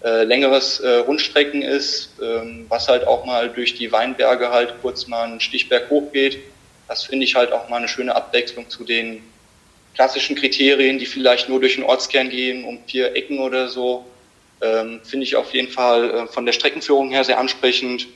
äh, 0.04 0.24
längeres 0.24 0.80
äh, 0.80 0.98
Rundstrecken 0.98 1.62
ist, 1.62 2.12
ähm, 2.22 2.66
was 2.70 2.88
halt 2.88 3.06
auch 3.06 3.26
mal 3.26 3.50
durch 3.50 3.76
die 3.76 3.92
Weinberge 3.92 4.50
halt 4.50 4.74
kurz 4.82 5.08
mal 5.08 5.24
einen 5.24 5.40
Stichberg 5.40 5.90
hochgeht. 5.90 6.40
Das 6.88 7.04
finde 7.04 7.26
ich 7.26 7.36
halt 7.36 7.52
auch 7.52 7.70
mal 7.70 7.78
eine 7.78 7.88
schöne 7.88 8.16
Abwechslung 8.16 8.70
zu 8.70 8.84
den 8.84 9.22
klassischen 9.94 10.36
Kriterien, 10.36 11.00
die 11.00 11.06
vielleicht 11.06 11.50
nur 11.50 11.60
durch 11.60 11.76
den 11.76 11.84
Ortskern 11.84 12.30
gehen, 12.30 12.66
um 12.66 12.80
vier 12.88 13.16
Ecken 13.16 13.40
oder 13.40 13.68
so. 13.68 14.06
Ähm, 14.62 15.02
Finde 15.04 15.26
ich 15.26 15.36
auf 15.36 15.54
jeden 15.54 15.70
Fall 15.70 16.10
äh, 16.12 16.28
von 16.28 16.46
der 16.46 16.54
Streckenführung 16.54 17.10
her 17.10 17.24
sehr 17.24 17.40
ansprechend. 17.40 18.08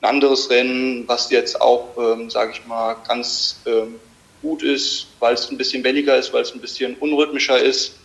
Ein 0.00 0.10
anderes 0.10 0.50
Rennen, 0.50 1.08
was 1.08 1.30
jetzt 1.30 1.60
auch, 1.60 1.96
ähm, 1.98 2.30
sage 2.30 2.52
ich 2.52 2.66
mal, 2.66 2.96
ganz 3.08 3.60
ähm, 3.66 3.98
gut 4.42 4.62
ist, 4.62 5.08
weil 5.20 5.34
es 5.34 5.50
ein 5.50 5.56
bisschen 5.56 5.82
welliger 5.84 6.16
ist, 6.16 6.32
weil 6.32 6.42
es 6.42 6.54
ein 6.54 6.60
bisschen 6.60 6.96
unrhythmischer 6.96 7.58
ist, 7.58 7.96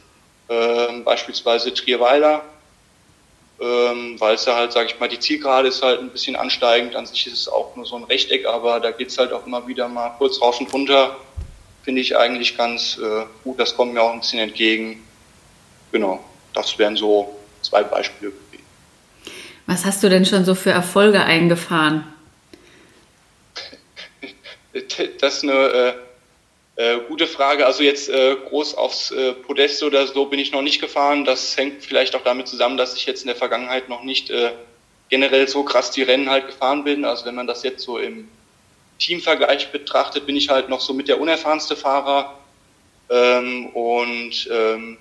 ähm, 0.50 1.04
beispielsweise 1.04 1.74
Trierweiler, 1.74 2.44
ähm, 3.62 4.20
weil 4.20 4.36
es 4.36 4.46
da 4.46 4.56
halt, 4.56 4.72
sage 4.72 4.88
ich 4.88 5.00
mal, 5.00 5.08
die 5.08 5.20
Zielgerade 5.20 5.68
ist 5.68 5.84
halt 5.84 6.00
ein 6.00 6.10
bisschen 6.10 6.36
ansteigend. 6.36 6.96
An 6.96 7.06
sich 7.06 7.28
ist 7.28 7.34
es 7.34 7.48
auch 7.48 7.76
nur 7.76 7.86
so 7.86 7.96
ein 7.96 8.04
Rechteck, 8.06 8.46
aber 8.48 8.80
da 8.80 8.90
geht 8.92 9.10
es 9.10 9.18
halt 9.18 9.32
auch 9.32 9.46
immer 9.46 9.68
wieder 9.68 9.88
mal 9.88 10.10
kurz 10.18 10.42
rauf 10.42 10.60
und 10.60 10.74
runter. 10.74 11.16
Finde 11.84 12.02
ich 12.02 12.18
eigentlich 12.18 12.58
ganz 12.58 12.98
äh, 12.98 13.26
gut. 13.44 13.60
Das 13.60 13.76
kommt 13.76 13.94
mir 13.94 14.02
auch 14.02 14.14
ein 14.14 14.20
bisschen 14.20 14.40
entgegen. 14.40 15.06
Genau, 15.92 16.24
das 16.54 16.78
wären 16.80 16.96
so 16.96 17.36
zwei 17.62 17.84
Beispiele. 17.84 18.32
Was 19.68 19.86
hast 19.86 20.02
du 20.04 20.10
denn 20.10 20.26
schon 20.26 20.44
so 20.44 20.56
für 20.56 20.72
Erfolge 20.72 21.24
eingefahren? 21.24 22.06
Das 25.20 25.36
ist 25.36 25.44
eine 25.44 25.54
äh, 25.54 25.94
äh, 26.76 27.00
gute 27.08 27.28
Frage. 27.28 27.66
Also 27.66 27.84
jetzt 27.84 28.10
äh, 28.10 28.36
groß 28.36 28.76
aufs 28.76 29.12
äh, 29.12 29.34
Podest 29.34 29.84
oder 29.84 30.08
so 30.08 30.26
bin 30.26 30.40
ich 30.40 30.52
noch 30.52 30.62
nicht 30.62 30.82
gefahren. 30.82 31.26
Das 31.26 31.58
hängt 31.58 31.84
vielleicht 31.84 32.16
auch 32.16 32.24
damit 32.24 32.48
zusammen, 32.48 32.78
dass 32.78 32.96
ich 32.96 33.06
jetzt 33.06 33.22
in 33.22 33.28
der 33.28 33.36
Vergangenheit 33.36 33.90
noch 33.90 34.04
nicht 34.04 34.30
äh, 34.30 34.52
generell 35.10 35.48
so 35.48 35.64
krass 35.64 35.92
die 35.92 36.04
Rennen 36.04 36.30
halt 36.30 36.48
gefahren 36.48 36.84
bin. 36.84 37.06
Also 37.06 37.26
wenn 37.26 37.36
man 37.36 37.48
das 37.48 37.64
jetzt 37.64 37.84
so 37.84 37.98
im 37.98 38.30
Teamvergleich 39.00 39.72
betrachtet, 39.72 40.26
bin 40.26 40.38
ich 40.38 40.50
halt 40.50 40.70
noch 40.70 40.80
so 40.80 40.94
mit 40.94 41.08
der 41.08 41.20
unerfahrenste 41.20 41.76
Fahrer. 41.76 42.38
Ähm, 43.10 43.68
und 43.68 44.50
ähm, 44.50 44.98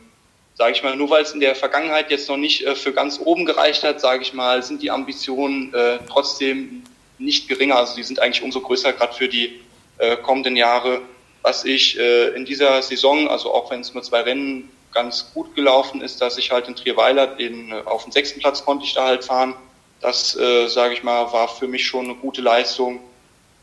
sage 0.54 0.72
ich 0.72 0.82
mal, 0.82 0.96
nur 0.96 1.08
weil 1.10 1.22
es 1.22 1.32
in 1.32 1.40
der 1.40 1.54
Vergangenheit 1.54 2.10
jetzt 2.10 2.28
noch 2.28 2.36
nicht 2.36 2.66
äh, 2.66 2.74
für 2.74 2.92
ganz 2.92 3.20
oben 3.24 3.46
gereicht 3.46 3.84
hat, 3.84 4.00
sage 4.00 4.22
ich 4.22 4.32
mal, 4.32 4.62
sind 4.62 4.82
die 4.82 4.90
Ambitionen 4.90 5.72
äh, 5.72 5.98
trotzdem 6.08 6.82
nicht 7.18 7.48
geringer. 7.48 7.76
Also 7.76 7.94
die 7.94 8.02
sind 8.02 8.18
eigentlich 8.18 8.42
umso 8.42 8.60
größer, 8.60 8.92
gerade 8.92 9.14
für 9.14 9.28
die 9.28 9.60
äh, 9.98 10.16
kommenden 10.16 10.56
Jahre. 10.56 11.02
Was 11.42 11.64
ich 11.64 11.98
äh, 11.98 12.28
in 12.28 12.44
dieser 12.44 12.82
Saison, 12.82 13.28
also 13.28 13.52
auch 13.52 13.70
wenn 13.70 13.80
es 13.80 13.94
nur 13.94 14.02
zwei 14.02 14.20
Rennen 14.22 14.70
ganz 14.92 15.32
gut 15.32 15.54
gelaufen 15.54 16.00
ist, 16.00 16.20
dass 16.20 16.36
ich 16.38 16.50
halt 16.50 16.68
in 16.68 16.76
Trierweiler 16.76 17.26
den, 17.26 17.72
äh, 17.72 17.82
auf 17.84 18.04
den 18.04 18.12
sechsten 18.12 18.40
Platz 18.40 18.64
konnte 18.64 18.84
ich 18.84 18.94
da 18.94 19.06
halt 19.06 19.24
fahren. 19.24 19.54
Das, 20.00 20.36
äh, 20.36 20.68
sage 20.68 20.94
ich 20.94 21.02
mal, 21.02 21.32
war 21.32 21.48
für 21.48 21.68
mich 21.68 21.86
schon 21.86 22.06
eine 22.06 22.14
gute 22.14 22.40
Leistung. 22.40 23.00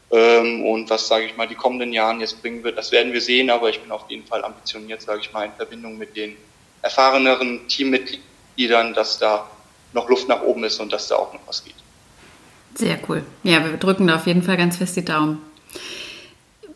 Ähm, 0.09 0.65
und 0.65 0.89
was, 0.89 1.07
sage 1.07 1.25
ich 1.25 1.35
mal, 1.35 1.47
die 1.47 1.55
kommenden 1.55 1.91
Jahren 1.91 2.21
jetzt 2.21 2.41
bringen 2.41 2.63
wird, 2.63 2.77
das 2.77 2.91
werden 2.91 3.11
wir 3.13 3.21
sehen. 3.21 3.49
Aber 3.49 3.69
ich 3.69 3.81
bin 3.81 3.91
auf 3.91 4.09
jeden 4.09 4.25
Fall 4.25 4.43
ambitioniert, 4.43 5.01
sage 5.01 5.21
ich 5.21 5.33
mal, 5.33 5.45
in 5.45 5.51
Verbindung 5.53 5.97
mit 5.97 6.15
den 6.15 6.37
erfahreneren 6.81 7.67
Teammitgliedern, 7.67 8.93
dass 8.93 9.17
da 9.17 9.49
noch 9.93 10.07
Luft 10.09 10.27
nach 10.27 10.41
oben 10.43 10.63
ist 10.63 10.79
und 10.79 10.93
dass 10.93 11.07
da 11.07 11.15
auch 11.15 11.33
noch 11.33 11.41
was 11.47 11.63
geht. 11.63 11.75
Sehr 12.75 12.99
cool. 13.09 13.23
Ja, 13.43 13.65
wir 13.65 13.77
drücken 13.77 14.07
da 14.07 14.15
auf 14.15 14.27
jeden 14.27 14.43
Fall 14.43 14.57
ganz 14.57 14.77
fest 14.77 14.95
die 14.95 15.03
Daumen. 15.03 15.41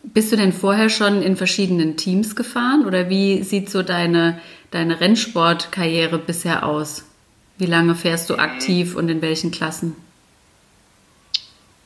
Bist 0.03 0.31
du 0.31 0.35
denn 0.35 0.51
vorher 0.51 0.89
schon 0.89 1.21
in 1.21 1.37
verschiedenen 1.37 1.95
Teams 1.95 2.35
gefahren 2.35 2.85
oder 2.85 3.09
wie 3.09 3.43
sieht 3.43 3.69
so 3.69 3.83
deine, 3.83 4.39
deine 4.71 4.99
Rennsportkarriere 4.99 6.17
bisher 6.17 6.65
aus? 6.65 7.05
Wie 7.57 7.67
lange 7.67 7.93
fährst 7.93 8.29
du 8.29 8.35
aktiv 8.35 8.95
und 8.95 9.09
in 9.09 9.21
welchen 9.21 9.51
Klassen? 9.51 9.95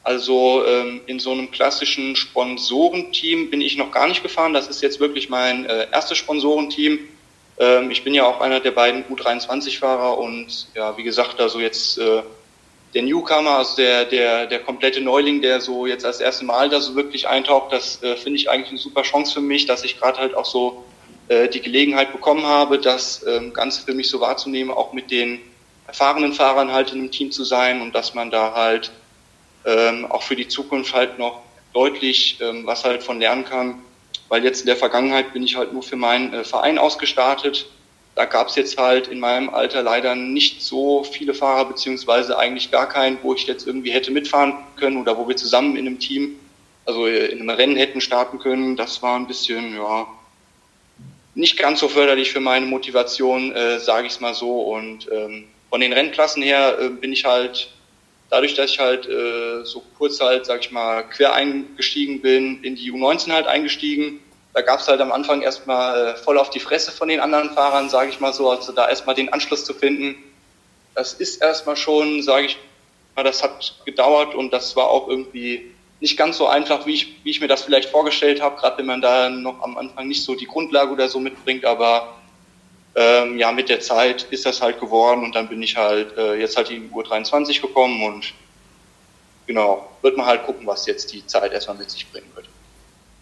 Also 0.04 0.63
ähm, 0.65 1.01
in 1.08 1.19
so 1.19 1.32
einem 1.32 1.51
klassischen 1.51 2.15
Sponsorenteam 2.15 3.49
bin 3.49 3.60
ich 3.60 3.75
noch 3.75 3.91
gar 3.91 4.08
nicht 4.08 4.23
gefahren. 4.23 4.54
Das 4.54 4.67
ist 4.67 4.82
jetzt 4.82 4.99
wirklich 4.99 5.30
mein 5.30 5.65
äh, 5.65 5.88
erstes 5.91 6.19
Sponsorenteam. 6.19 6.99
Ähm, 7.58 7.89
ich 7.89 8.04
bin 8.04 8.13
ja 8.13 8.23
auch 8.25 8.39
einer 8.39 8.60
der 8.60 8.71
beiden 8.71 9.04
U23-Fahrer 9.06 10.17
und 10.17 10.67
ja, 10.75 10.95
wie 10.95 11.04
gesagt, 11.04 11.41
also 11.41 11.60
jetzt 11.60 11.97
äh, 11.97 12.21
der 12.95 13.03
Newcomer, 13.03 13.58
also 13.58 13.75
der, 13.75 14.05
der, 14.05 14.47
der 14.47 14.60
komplette 14.60 15.01
Neuling, 15.01 15.41
der 15.41 15.62
so 15.62 15.86
jetzt 15.86 16.05
als 16.05 16.19
erste 16.19 16.45
Mal 16.45 16.69
da 16.69 16.81
so 16.81 16.95
wirklich 16.95 17.27
eintaucht, 17.27 17.71
das 17.71 18.01
äh, 18.01 18.15
finde 18.15 18.39
ich 18.39 18.49
eigentlich 18.49 18.69
eine 18.69 18.79
super 18.79 19.03
Chance 19.03 19.34
für 19.34 19.41
mich, 19.41 19.67
dass 19.67 19.84
ich 19.84 19.99
gerade 19.99 20.17
halt 20.17 20.34
auch 20.34 20.45
so 20.45 20.84
äh, 21.27 21.47
die 21.47 21.62
Gelegenheit 21.62 22.12
bekommen 22.12 22.45
habe, 22.45 22.79
das 22.79 23.23
ähm, 23.27 23.53
Ganze 23.53 23.84
für 23.84 23.93
mich 23.93 24.10
so 24.10 24.19
wahrzunehmen, 24.21 24.73
auch 24.73 24.93
mit 24.93 25.12
den 25.12 25.39
erfahrenen 25.86 26.34
Fahrern 26.34 26.71
halt 26.71 26.91
in 26.91 26.99
einem 26.99 27.12
Team 27.12 27.31
zu 27.31 27.43
sein 27.43 27.81
und 27.81 27.93
dass 27.93 28.15
man 28.15 28.31
da 28.31 28.53
halt 28.55 28.91
ähm, 29.65 30.10
auch 30.10 30.23
für 30.23 30.36
die 30.36 30.47
Zukunft 30.47 30.95
halt 30.95 31.19
noch 31.19 31.43
deutlich 31.73 32.39
ähm, 32.41 32.65
was 32.65 32.84
halt 32.84 33.03
von 33.03 33.19
lernen 33.19 33.45
kann 33.45 33.84
weil 34.29 34.43
jetzt 34.43 34.62
in 34.62 34.67
der 34.67 34.75
Vergangenheit 34.75 35.34
bin 35.34 35.43
ich 35.43 35.55
halt 35.55 35.73
nur 35.73 35.84
für 35.84 35.95
meinen 35.95 36.34
äh, 36.34 36.43
Verein 36.43 36.77
ausgestartet. 36.77 37.67
Da 38.15 38.23
gab 38.23 38.47
es 38.47 38.56
jetzt 38.56 38.78
halt 38.78 39.08
in 39.10 39.19
meinem 39.19 39.49
Alter 39.49 39.84
leider 39.84 40.15
nicht 40.15 40.62
so 40.62 41.04
viele 41.04 41.34
Fahrer, 41.34 41.65
beziehungsweise 41.65 42.38
eigentlich 42.38 42.71
gar 42.71 42.88
keinen, 42.88 43.19
wo 43.21 43.34
ich 43.34 43.45
jetzt 43.45 43.67
irgendwie 43.67 43.91
hätte 43.91 44.12
mitfahren 44.12 44.54
können 44.78 44.97
oder 44.97 45.17
wo 45.17 45.28
wir 45.28 45.36
zusammen 45.36 45.75
in 45.75 45.86
einem 45.86 45.99
Team, 45.99 46.39
also 46.86 47.08
äh, 47.08 47.25
in 47.25 47.41
einem 47.41 47.49
Rennen 47.49 47.75
hätten 47.75 47.99
starten 47.99 48.39
können. 48.39 48.78
Das 48.78 49.01
war 49.04 49.19
ein 49.19 49.28
bisschen, 49.28 49.75
ja, 49.75 50.08
nicht 51.36 51.58
ganz 51.58 51.82
so 51.82 51.89
förderlich 51.89 52.32
für 52.32 52.39
meine 52.39 52.65
Motivation, 52.65 53.51
äh, 53.51 53.80
sage 53.80 54.08
ich 54.08 54.13
es 54.13 54.21
mal 54.21 54.34
so. 54.34 54.62
Und 54.62 55.10
ähm, 55.12 55.49
von 55.69 55.82
den 55.82 55.91
Rennklassen 55.91 56.41
her 56.41 56.80
äh, 56.80 56.89
bin 56.89 57.12
ich 57.12 57.25
halt 57.25 57.69
dadurch, 58.30 58.56
dass 58.56 58.71
ich 58.71 58.80
halt 58.80 59.08
äh, 59.08 59.65
so 59.65 59.84
kurz 59.97 60.21
halt, 60.21 60.45
sag 60.45 60.62
ich 60.62 60.71
mal, 60.71 61.04
quer 61.04 61.34
eingestiegen 61.34 62.21
bin, 62.21 62.63
in 62.63 62.78
die 62.78 62.91
U19 62.93 63.34
halt 63.34 63.47
eingestiegen. 63.47 64.21
Da 64.56 64.62
gab 64.62 64.80
es 64.80 64.88
halt 64.88 65.02
am 65.02 65.12
Anfang 65.12 65.41
erstmal 65.41 66.08
äh, 66.08 66.15
voll 66.15 66.38
auf 66.38 66.50
die 66.50 66.62
Fresse 66.62 66.89
von 66.89 67.10
den 67.10 67.20
anderen 67.20 67.50
Fahrern, 67.52 67.89
sage 67.89 68.10
ich 68.10 68.22
mal 68.22 68.32
so, 68.32 68.50
also 68.50 68.72
da 68.72 68.88
erstmal 68.88 69.13
den 69.13 69.34
Anschluss 69.34 69.65
zu 69.65 69.74
finden. 69.74 70.15
Das 70.94 71.12
ist 71.12 71.41
erstmal 71.41 71.76
schon, 71.76 72.24
sage 72.24 72.46
ich 72.46 72.58
mal, 73.18 73.24
das 73.24 73.44
hat 73.44 73.82
gedauert 73.84 74.34
und 74.34 74.54
das 74.54 74.78
war 74.78 74.89
auch 74.89 75.10
irgendwie 75.10 75.76
nicht 76.00 76.15
ganz 76.15 76.38
so 76.38 76.48
einfach, 76.48 76.86
wie 76.86 76.94
ich, 76.94 77.20
wie 77.26 77.32
ich 77.32 77.41
mir 77.41 77.50
das 77.50 77.63
vielleicht 77.63 77.89
vorgestellt 77.89 78.41
habe, 78.41 78.56
gerade 78.56 78.78
wenn 78.78 78.86
man 78.86 79.02
da 79.02 79.30
noch 79.30 79.62
am 79.62 79.78
Anfang 79.78 80.08
nicht 80.08 80.24
so 80.24 80.36
die 80.36 80.46
Grundlage 80.46 80.89
oder 80.89 81.10
so 81.10 81.20
mitbringt, 81.20 81.65
aber 81.65 82.15
ähm, 82.96 83.38
ja, 83.38 83.52
mit 83.52 83.68
der 83.68 83.82
Zeit 83.82 84.24
ist 84.30 84.46
das 84.46 84.62
halt 84.62 84.80
geworden 84.80 85.26
und 85.26 85.36
dann 85.36 85.50
bin 85.50 85.62
ich 85.62 85.76
halt 85.76 86.18
äh, 86.18 86.36
jetzt 86.36 86.56
halt 86.56 86.72
in 86.72 86.89
Uhr 86.94 87.04
23 87.04 87.62
gekommen 87.62 88.02
und 88.06 88.34
genau, 89.48 89.89
wird 90.02 90.15
man 90.15 90.26
halt 90.26 90.46
gucken, 90.46 90.65
was 90.65 90.86
jetzt 90.86 91.12
die 91.12 91.28
Zeit 91.28 91.52
erstmal 91.52 91.76
mit 91.76 91.91
sich 91.91 92.10
bringen 92.10 92.32
wird. 92.36 92.48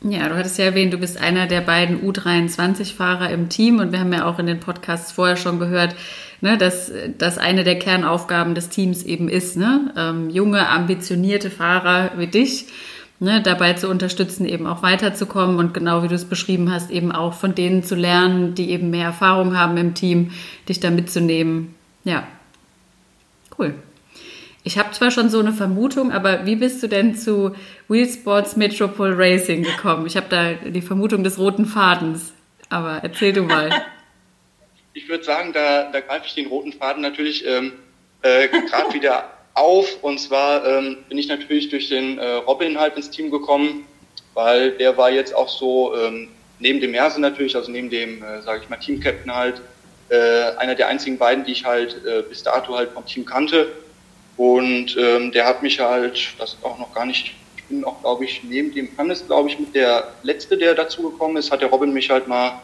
Ja, 0.05 0.27
du 0.27 0.35
hattest 0.35 0.57
ja 0.59 0.65
erwähnt, 0.65 0.91
du 0.91 0.97
bist 0.97 1.17
einer 1.17 1.47
der 1.47 1.61
beiden 1.61 2.01
U23-Fahrer 2.01 3.29
im 3.29 3.47
Team 3.47 3.79
und 3.79 3.93
wir 3.93 4.01
haben 4.01 4.11
ja 4.11 4.25
auch 4.25 4.37
in 4.37 4.47
den 4.47 4.59
Podcasts 4.59 5.13
vorher 5.13 5.37
schon 5.37 5.59
gehört, 5.59 5.95
ne, 6.41 6.57
dass 6.57 6.91
das 7.17 7.37
eine 7.37 7.63
der 7.63 7.79
Kernaufgaben 7.79 8.53
des 8.53 8.67
Teams 8.67 9.03
eben 9.03 9.29
ist, 9.29 9.55
ne, 9.55 9.93
ähm, 9.95 10.29
junge, 10.29 10.67
ambitionierte 10.67 11.49
Fahrer 11.49 12.11
wie 12.17 12.27
dich 12.27 12.65
ne, 13.21 13.41
dabei 13.41 13.73
zu 13.73 13.87
unterstützen, 13.87 14.45
eben 14.45 14.67
auch 14.67 14.83
weiterzukommen 14.83 15.57
und 15.57 15.73
genau 15.73 16.03
wie 16.03 16.09
du 16.09 16.15
es 16.15 16.25
beschrieben 16.25 16.69
hast, 16.69 16.91
eben 16.91 17.13
auch 17.13 17.33
von 17.33 17.55
denen 17.55 17.81
zu 17.81 17.95
lernen, 17.95 18.55
die 18.55 18.71
eben 18.71 18.89
mehr 18.89 19.05
Erfahrung 19.05 19.57
haben 19.57 19.77
im 19.77 19.93
Team, 19.93 20.31
dich 20.67 20.81
da 20.81 20.89
mitzunehmen. 20.89 21.75
Ja, 22.03 22.27
cool. 23.57 23.73
Ich 24.65 24.77
habe 24.77 24.91
zwar 24.91 25.11
schon 25.11 25.29
so 25.29 25.39
eine 25.39 25.51
Vermutung, 25.51 26.11
aber 26.11 26.45
wie 26.45 26.55
bist 26.55 26.81
du 26.81 26.87
denn 26.87 27.15
zu 27.15 27.53
Wheel 27.89 28.07
Sports 28.07 28.55
Metropole 28.55 29.17
Racing 29.17 29.63
gekommen? 29.63 30.05
Ich 30.07 30.15
habe 30.15 30.27
da 30.29 30.53
die 30.53 30.81
Vermutung 30.81 31.23
des 31.23 31.37
roten 31.37 31.65
Fadens, 31.65 32.31
aber 32.69 32.99
erzähl 33.03 33.33
du 33.33 33.43
mal. 33.43 33.69
Ich 34.95 35.09
würde 35.09 35.23
sagen, 35.23 35.53
da, 35.53 35.91
da 35.91 36.01
greife 36.01 36.27
ich 36.27 36.35
den 36.35 36.45
roten 36.45 36.71
Faden 36.71 37.01
natürlich 37.01 37.43
ähm, 37.47 37.73
äh, 38.21 38.47
gerade 38.47 38.93
wieder 38.93 39.27
auf. 39.55 40.03
Und 40.03 40.19
zwar 40.19 40.63
ähm, 40.67 40.97
bin 41.09 41.17
ich 41.17 41.27
natürlich 41.27 41.69
durch 41.69 41.89
den 41.89 42.19
äh, 42.19 42.33
Robin 42.33 42.77
halt 42.77 42.95
ins 42.95 43.09
Team 43.09 43.31
gekommen, 43.31 43.87
weil 44.35 44.69
der 44.73 44.95
war 44.95 45.09
jetzt 45.09 45.33
auch 45.33 45.49
so 45.49 45.95
ähm, 45.95 46.29
neben 46.59 46.79
dem 46.79 46.91
Merse 46.91 47.19
natürlich, 47.19 47.55
also 47.55 47.71
neben 47.71 47.89
dem, 47.89 48.23
äh, 48.23 48.43
sage 48.43 48.61
ich 48.61 48.69
mal, 48.69 48.77
Team-Captain 48.77 49.33
halt, 49.33 49.61
äh, 50.09 50.55
einer 50.57 50.75
der 50.75 50.89
einzigen 50.89 51.17
beiden, 51.17 51.43
die 51.43 51.53
ich 51.53 51.65
halt 51.65 52.05
äh, 52.05 52.21
bis 52.21 52.43
dato 52.43 52.75
halt 52.75 52.91
vom 52.91 53.03
Team 53.05 53.25
kannte. 53.25 53.71
Und 54.37 54.97
ähm, 54.97 55.31
der 55.31 55.45
hat 55.45 55.61
mich 55.61 55.79
halt, 55.79 56.33
das 56.39 56.57
auch 56.63 56.79
noch 56.79 56.93
gar 56.93 57.05
nicht, 57.05 57.33
ich 57.55 57.63
bin 57.65 57.83
auch, 57.85 58.01
glaube 58.01 58.25
ich, 58.25 58.43
neben 58.43 58.73
dem 58.73 58.89
Hannes, 58.97 59.25
glaube 59.25 59.49
ich, 59.49 59.59
mit 59.59 59.75
der 59.75 60.11
letzte, 60.23 60.57
der 60.57 60.73
dazugekommen 60.73 61.37
ist, 61.37 61.51
hat 61.51 61.61
der 61.61 61.69
Robin 61.69 61.93
mich 61.93 62.09
halt 62.09 62.27
mal 62.27 62.61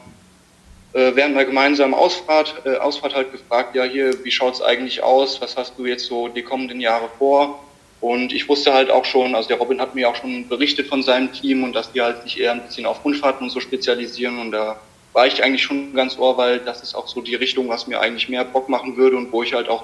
äh, 0.94 1.12
während 1.14 1.36
einer 1.36 1.46
gemeinsamen 1.46 1.94
Ausfahrt, 1.94 2.62
äh, 2.66 2.78
Ausfahrt 2.78 3.14
halt 3.14 3.32
gefragt, 3.32 3.76
ja 3.76 3.84
hier, 3.84 4.24
wie 4.24 4.32
schaut's 4.32 4.62
eigentlich 4.62 5.04
aus? 5.04 5.40
Was 5.42 5.56
hast 5.56 5.78
du 5.78 5.86
jetzt 5.86 6.06
so 6.06 6.28
die 6.28 6.42
kommenden 6.42 6.82
Jahre 6.82 7.10
vor? 7.20 7.64
Und 8.02 8.34
ich 8.34 8.48
wusste 8.48 8.74
halt 8.74 8.90
auch 8.90 9.06
schon, 9.06 9.36
also 9.36 9.50
der 9.50 9.58
Robin 9.58 9.82
hat 9.82 9.94
mir 9.94 10.10
auch 10.10 10.16
schon 10.16 10.48
berichtet 10.48 10.88
von 10.88 11.04
seinem 11.04 11.32
Team 11.34 11.64
und 11.64 11.74
dass 11.74 11.92
die 11.92 12.02
halt 12.02 12.24
sich 12.24 12.40
eher 12.40 12.54
ein 12.54 12.64
bisschen 12.64 12.86
auf 12.86 13.04
Rundfahrten 13.04 13.44
und 13.44 13.50
so 13.50 13.60
spezialisieren. 13.60 14.40
Und 14.40 14.52
da 14.52 14.80
war 15.14 15.28
ich 15.28 15.44
eigentlich 15.44 15.64
schon 15.64 15.94
ganz 15.94 16.18
ohr, 16.18 16.38
weil 16.38 16.60
das 16.60 16.82
ist 16.82 16.96
auch 16.96 17.08
so 17.08 17.22
die 17.22 17.36
Richtung, 17.36 17.68
was 17.68 17.88
mir 17.88 18.00
eigentlich 18.00 18.30
mehr 18.30 18.46
Bock 18.46 18.70
machen 18.70 18.96
würde 18.96 19.18
und 19.18 19.32
wo 19.32 19.44
ich 19.44 19.54
halt 19.54 19.68
auch 19.68 19.84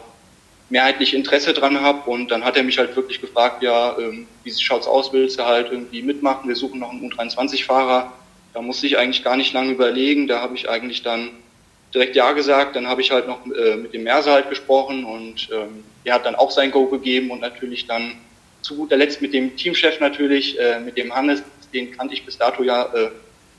mehrheitlich 0.69 1.13
Interesse 1.13 1.54
dran 1.54 1.82
habe. 1.82 2.10
Und 2.10 2.32
dann 2.32 2.43
hat 2.43 2.58
er 2.58 2.63
mich 2.63 2.78
halt 2.78 2.95
wirklich 2.95 3.21
gefragt, 3.21 3.63
ja, 3.63 3.97
ähm, 3.97 4.28
wie 4.43 4.51
schaut's 4.51 4.88
aus, 4.88 5.13
willst 5.13 5.39
du 5.39 5.45
halt 5.45 5.71
irgendwie 5.71 6.01
mitmachen? 6.01 6.47
Wir 6.47 6.56
suchen 6.56 6.80
noch 6.80 6.91
einen 6.91 7.12
U23-Fahrer 7.12 8.12
da 8.56 8.62
musste 8.62 8.88
ich 8.88 8.97
eigentlich 8.97 9.21
gar 9.21 9.36
nicht 9.36 9.51
lange 9.51 9.73
überlegen. 9.73 10.28
Da 10.28 10.39
habe 10.39 10.56
ich 10.56 10.69
eigentlich 10.69 11.04
dann 11.04 11.30
direkt 11.93 12.15
Ja 12.15 12.32
gesagt. 12.32 12.78
Dann 12.78 12.88
habe 12.88 13.01
ich 13.01 13.12
halt 13.12 13.28
noch 13.28 13.45
äh, 13.45 13.75
mit 13.75 13.93
dem 13.93 14.04
Merse 14.04 14.32
halt 14.32 14.49
gesprochen 14.49 15.04
und 15.04 15.49
ähm, 15.51 15.84
er 16.06 16.15
hat 16.15 16.25
dann 16.25 16.36
auch 16.36 16.51
sein 16.51 16.71
Go 16.71 16.86
gegeben 16.86 17.32
und 17.32 17.41
natürlich 17.41 17.86
dann 17.86 18.13
zu 18.62 18.78
guter 18.78 18.95
Letzt 18.95 19.21
mit 19.21 19.34
dem 19.34 19.58
Teamchef 19.58 19.99
natürlich, 19.99 20.58
äh, 20.58 20.80
mit 20.80 20.97
dem 20.97 21.13
Hannes, 21.13 21.43
den 21.73 21.91
kannte 21.91 22.13
ich 22.13 22.25
bis 22.25 22.38
dato 22.38 22.63
ja 22.63 22.86
äh, 22.95 23.12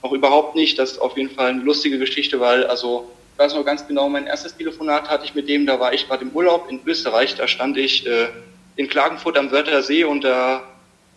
noch 0.03 0.13
überhaupt 0.13 0.57
nicht. 0.57 0.79
Das 0.79 0.93
ist 0.93 0.99
auf 0.99 1.19
jeden 1.19 1.31
Fall 1.31 1.51
eine 1.51 1.61
lustige 1.61 1.99
Geschichte, 1.99 2.41
weil 2.41 2.65
also 2.67 3.13
ich 3.37 3.39
weiß 3.39 3.55
noch 3.55 3.67
ganz 3.67 3.87
genau, 3.87 4.09
mein 4.09 4.27
erstes 4.27 4.57
Telefonat 4.57 5.11
hatte 5.11 5.27
ich 5.27 5.35
mit 5.35 5.47
dem, 5.47 5.67
da 5.67 5.79
war 5.79 5.93
ich 5.93 6.09
gerade 6.09 6.25
im 6.25 6.31
Urlaub 6.31 6.71
in 6.71 6.81
Österreich, 6.87 7.35
da 7.35 7.47
stand 7.47 7.77
ich 7.77 8.07
äh, 8.07 8.29
in 8.77 8.89
Klagenfurt 8.89 9.37
am 9.37 9.51
Wörthersee 9.51 10.05
und 10.05 10.25
da 10.25 10.63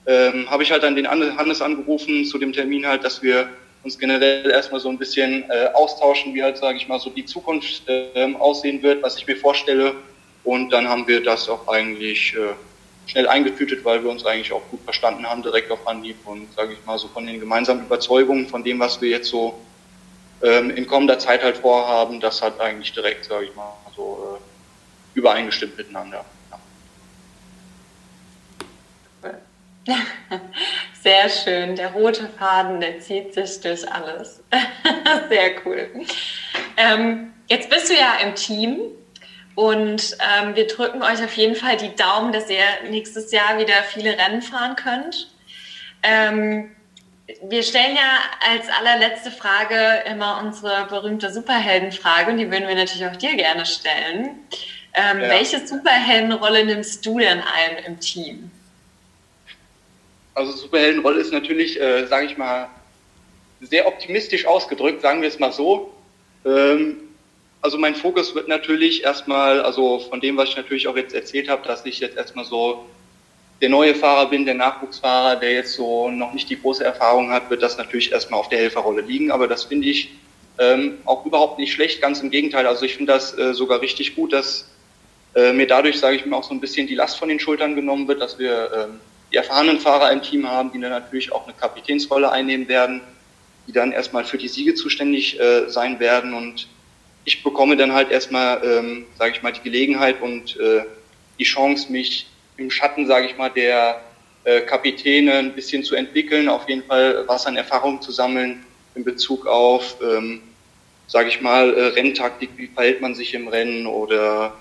ähm, 0.06 0.46
habe 0.52 0.64
ich 0.64 0.70
halt 0.70 0.84
dann 0.84 0.98
den 0.98 1.10
Hannes 1.10 1.62
angerufen 1.62 2.26
zu 2.26 2.38
dem 2.38 2.52
Termin 2.52 2.86
halt, 2.86 3.06
dass 3.06 3.24
wir 3.24 3.48
uns 3.86 3.98
generell 3.98 4.52
erstmal 4.52 4.82
so 4.82 4.90
ein 4.90 4.98
bisschen 4.98 5.50
äh, 5.50 5.68
austauschen, 5.74 6.34
wie 6.34 6.44
halt, 6.44 6.58
sage 6.58 6.76
ich 6.76 6.90
mal, 6.90 7.00
so 7.00 7.10
die 7.10 7.24
Zukunft 7.24 7.88
äh, 7.88 8.34
aussehen 8.38 8.84
wird, 8.84 9.02
was 9.02 9.16
ich 9.16 9.26
mir 9.26 9.38
vorstelle. 9.38 9.96
Und 10.44 10.72
dann 10.72 10.90
haben 10.90 11.08
wir 11.08 11.24
das 11.24 11.48
auch 11.48 11.70
eigentlich 11.70 12.36
äh, 12.36 13.10
schnell 13.10 13.30
eingetütet, 13.30 13.86
weil 13.86 14.04
wir 14.04 14.10
uns 14.10 14.26
eigentlich 14.26 14.52
auch 14.52 14.68
gut 14.70 14.82
verstanden 14.84 15.26
haben, 15.26 15.42
direkt 15.42 15.72
auf 15.72 15.88
Anhieb 15.88 16.18
und, 16.26 16.52
sage 16.54 16.74
ich 16.74 16.86
mal, 16.86 17.00
so 17.00 17.08
von 17.08 17.26
den 17.26 17.40
gemeinsamen 17.40 17.86
Überzeugungen, 17.86 18.46
von 18.46 18.62
dem, 18.62 18.78
was 18.80 19.00
wir 19.00 19.08
jetzt 19.08 19.30
so 19.30 19.58
ähm, 20.42 20.70
in 20.70 20.88
kommender 20.88 21.20
Zeit 21.20 21.44
halt 21.44 21.58
vorhaben, 21.58 22.20
das 22.20 22.42
hat 22.42 22.60
eigentlich 22.60 22.94
direkt, 22.94 23.26
sage 23.26 23.46
ich 23.46 23.56
mal, 23.56 23.74
so 23.96 24.40
äh, 24.40 25.18
übereingestimmt 25.18 25.78
miteinander. 25.78 26.26
Sehr 31.02 31.30
schön. 31.30 31.76
Der 31.76 31.92
rote 31.94 32.28
Faden, 32.28 32.80
der 32.80 33.00
zieht 33.00 33.34
sich 33.34 33.62
durch 33.62 33.90
alles. 33.92 34.42
Sehr 35.30 35.66
cool. 35.66 35.90
Ähm, 36.78 37.34
jetzt 37.48 37.70
bist 37.70 37.90
du 37.90 37.94
ja 37.94 38.18
im 38.24 38.36
Team 38.36 38.80
und 39.56 40.18
ähm, 40.20 40.56
wir 40.56 40.68
drücken 40.68 41.02
euch 41.02 41.24
auf 41.24 41.34
jeden 41.34 41.56
Fall 41.56 41.78
die 41.78 41.96
Daumen, 41.96 42.32
dass 42.32 42.50
ihr 42.50 42.64
nächstes 42.90 43.32
Jahr 43.32 43.58
wieder 43.58 43.76
viele 43.92 44.18
Rennen 44.18 44.42
fahren 44.42 44.76
könnt. 44.76 45.30
Ähm, 46.04 46.76
wir 47.44 47.64
stellen 47.64 47.96
ja 47.96 48.20
als 48.50 48.68
allerletzte 48.70 49.32
Frage 49.32 50.04
immer 50.10 50.42
unsere 50.44 50.88
berühmte 50.88 51.32
Superheldenfrage 51.32 52.32
und 52.32 52.38
die 52.38 52.50
würden 52.50 52.68
wir 52.68 52.76
natürlich 52.76 53.06
auch 53.06 53.16
dir 53.16 53.36
gerne 53.36 53.66
stellen. 53.66 54.40
Ähm, 54.94 55.22
ja. 55.22 55.30
Welche 55.30 55.66
Superheldenrolle 55.66 56.66
nimmst 56.66 57.06
du 57.06 57.20
denn 57.20 57.40
ein 57.40 57.84
im 57.86 58.00
Team? 58.00 58.52
Also 60.34 60.54
Superheldenrolle 60.54 61.20
ist 61.20 61.32
natürlich, 61.32 61.80
äh, 61.80 62.08
sage 62.08 62.26
ich 62.26 62.38
mal, 62.38 62.70
sehr 63.62 63.88
optimistisch 63.88 64.46
ausgedrückt, 64.46 65.02
sagen 65.02 65.22
wir 65.22 65.28
es 65.28 65.38
mal 65.38 65.52
so. 65.52 65.94
Ähm, 66.46 66.98
also 67.62 67.78
mein 67.78 67.94
Fokus 67.94 68.34
wird 68.34 68.48
natürlich 68.48 69.04
erstmal, 69.04 69.62
also 69.62 70.00
von 70.00 70.22
dem, 70.22 70.38
was 70.38 70.50
ich 70.50 70.58
natürlich 70.58 70.88
auch 70.88 70.96
jetzt 70.96 71.14
erzählt 71.14 71.50
habe, 71.50 71.68
dass 71.68 71.86
ich 71.86 72.00
jetzt 72.00 72.18
erstmal 72.18 72.46
so 72.46 72.86
der 73.62 73.70
neue 73.70 73.94
Fahrer 73.94 74.30
bin, 74.30 74.46
der 74.46 74.56
Nachwuchsfahrer, 74.56 75.36
der 75.36 75.52
jetzt 75.52 75.74
so 75.74 76.10
noch 76.10 76.34
nicht 76.34 76.50
die 76.50 76.60
große 76.60 76.84
Erfahrung 76.84 77.32
hat, 77.32 77.50
wird 77.50 77.62
das 77.62 77.78
natürlich 77.78 78.12
erstmal 78.12 78.40
auf 78.40 78.50
der 78.50 78.60
Helferrolle 78.60 79.02
liegen. 79.02 79.32
Aber 79.32 79.48
das 79.48 79.66
finde 79.66 79.90
ich 79.90 80.12
ähm, 80.58 81.00
auch 81.06 81.26
überhaupt 81.26 81.60
nicht 81.60 81.74
schlecht, 81.74 82.02
ganz 82.02 82.22
im 82.22 82.30
Gegenteil. 82.30 82.68
Also 82.68 82.86
ich 82.86 82.96
finde 82.96 83.14
das 83.14 83.38
äh, 83.38 83.54
sogar 83.54 83.82
richtig 83.82 84.16
gut, 84.16 84.32
dass 84.32 84.70
äh, 85.36 85.52
mir 85.52 85.68
dadurch, 85.68 86.00
sage 86.00 86.16
ich 86.16 86.26
mal, 86.26 86.38
auch 86.38 86.44
so 86.44 86.54
ein 86.54 86.62
bisschen 86.62 86.88
die 86.88 86.96
Last 86.96 87.18
von 87.18 87.30
den 87.30 87.40
Schultern 87.40 87.76
genommen 87.76 88.08
wird, 88.08 88.22
dass 88.22 88.40
wir 88.40 88.72
ähm, 88.74 89.00
die 89.32 89.36
erfahrenen 89.36 89.80
Fahrer 89.80 90.12
im 90.12 90.22
Team 90.22 90.50
haben, 90.50 90.72
die 90.72 90.80
dann 90.80 90.92
natürlich 90.92 91.32
auch 91.32 91.44
eine 91.44 91.54
Kapitänsrolle 91.54 92.32
einnehmen 92.32 92.68
werden, 92.68 93.02
die 93.68 93.74
dann 93.74 93.92
erstmal 93.92 94.24
für 94.24 94.38
die 94.38 94.48
Siege 94.48 94.74
zuständig 94.74 95.40
äh, 95.40 95.70
sein 95.70 96.00
werden. 96.00 96.34
Und 96.34 96.68
ich 97.26 97.44
bekomme 97.44 97.78
dann 97.78 97.94
halt 97.94 98.10
erstmal, 98.10 98.64
ähm, 98.64 99.06
sage 99.18 99.34
ich 99.36 99.44
mal, 99.44 99.52
die 99.52 99.62
Gelegenheit 99.62 100.22
und 100.22 100.58
äh, 100.60 100.84
die 101.38 101.44
Chance, 101.44 101.92
mich 101.92 102.26
im 102.60 102.72
Schatten, 102.72 103.08
sage 103.08 103.26
ich 103.28 103.38
mal, 103.38 103.50
der 103.50 104.02
äh, 104.44 104.62
Kapitäne 104.62 105.34
ein 105.34 105.54
bisschen 105.54 105.84
zu 105.84 105.96
entwickeln, 105.96 106.50
auf 106.50 106.68
jeden 106.70 106.84
Fall 106.84 107.24
was 107.28 107.46
an 107.46 107.58
Erfahrung 107.58 108.02
zu 108.02 108.12
sammeln 108.12 108.66
in 108.96 109.04
Bezug 109.04 109.48
auf, 109.48 109.98
ähm, 110.02 110.42
sage 111.08 111.30
ich 111.30 111.42
mal, 111.42 111.74
äh, 111.74 111.88
Renntaktik, 111.88 112.50
wie 112.58 112.68
verhält 112.68 113.02
man 113.02 113.16
sich 113.16 113.34
im 113.34 113.48
Rennen 113.48 113.88
oder 113.88 114.54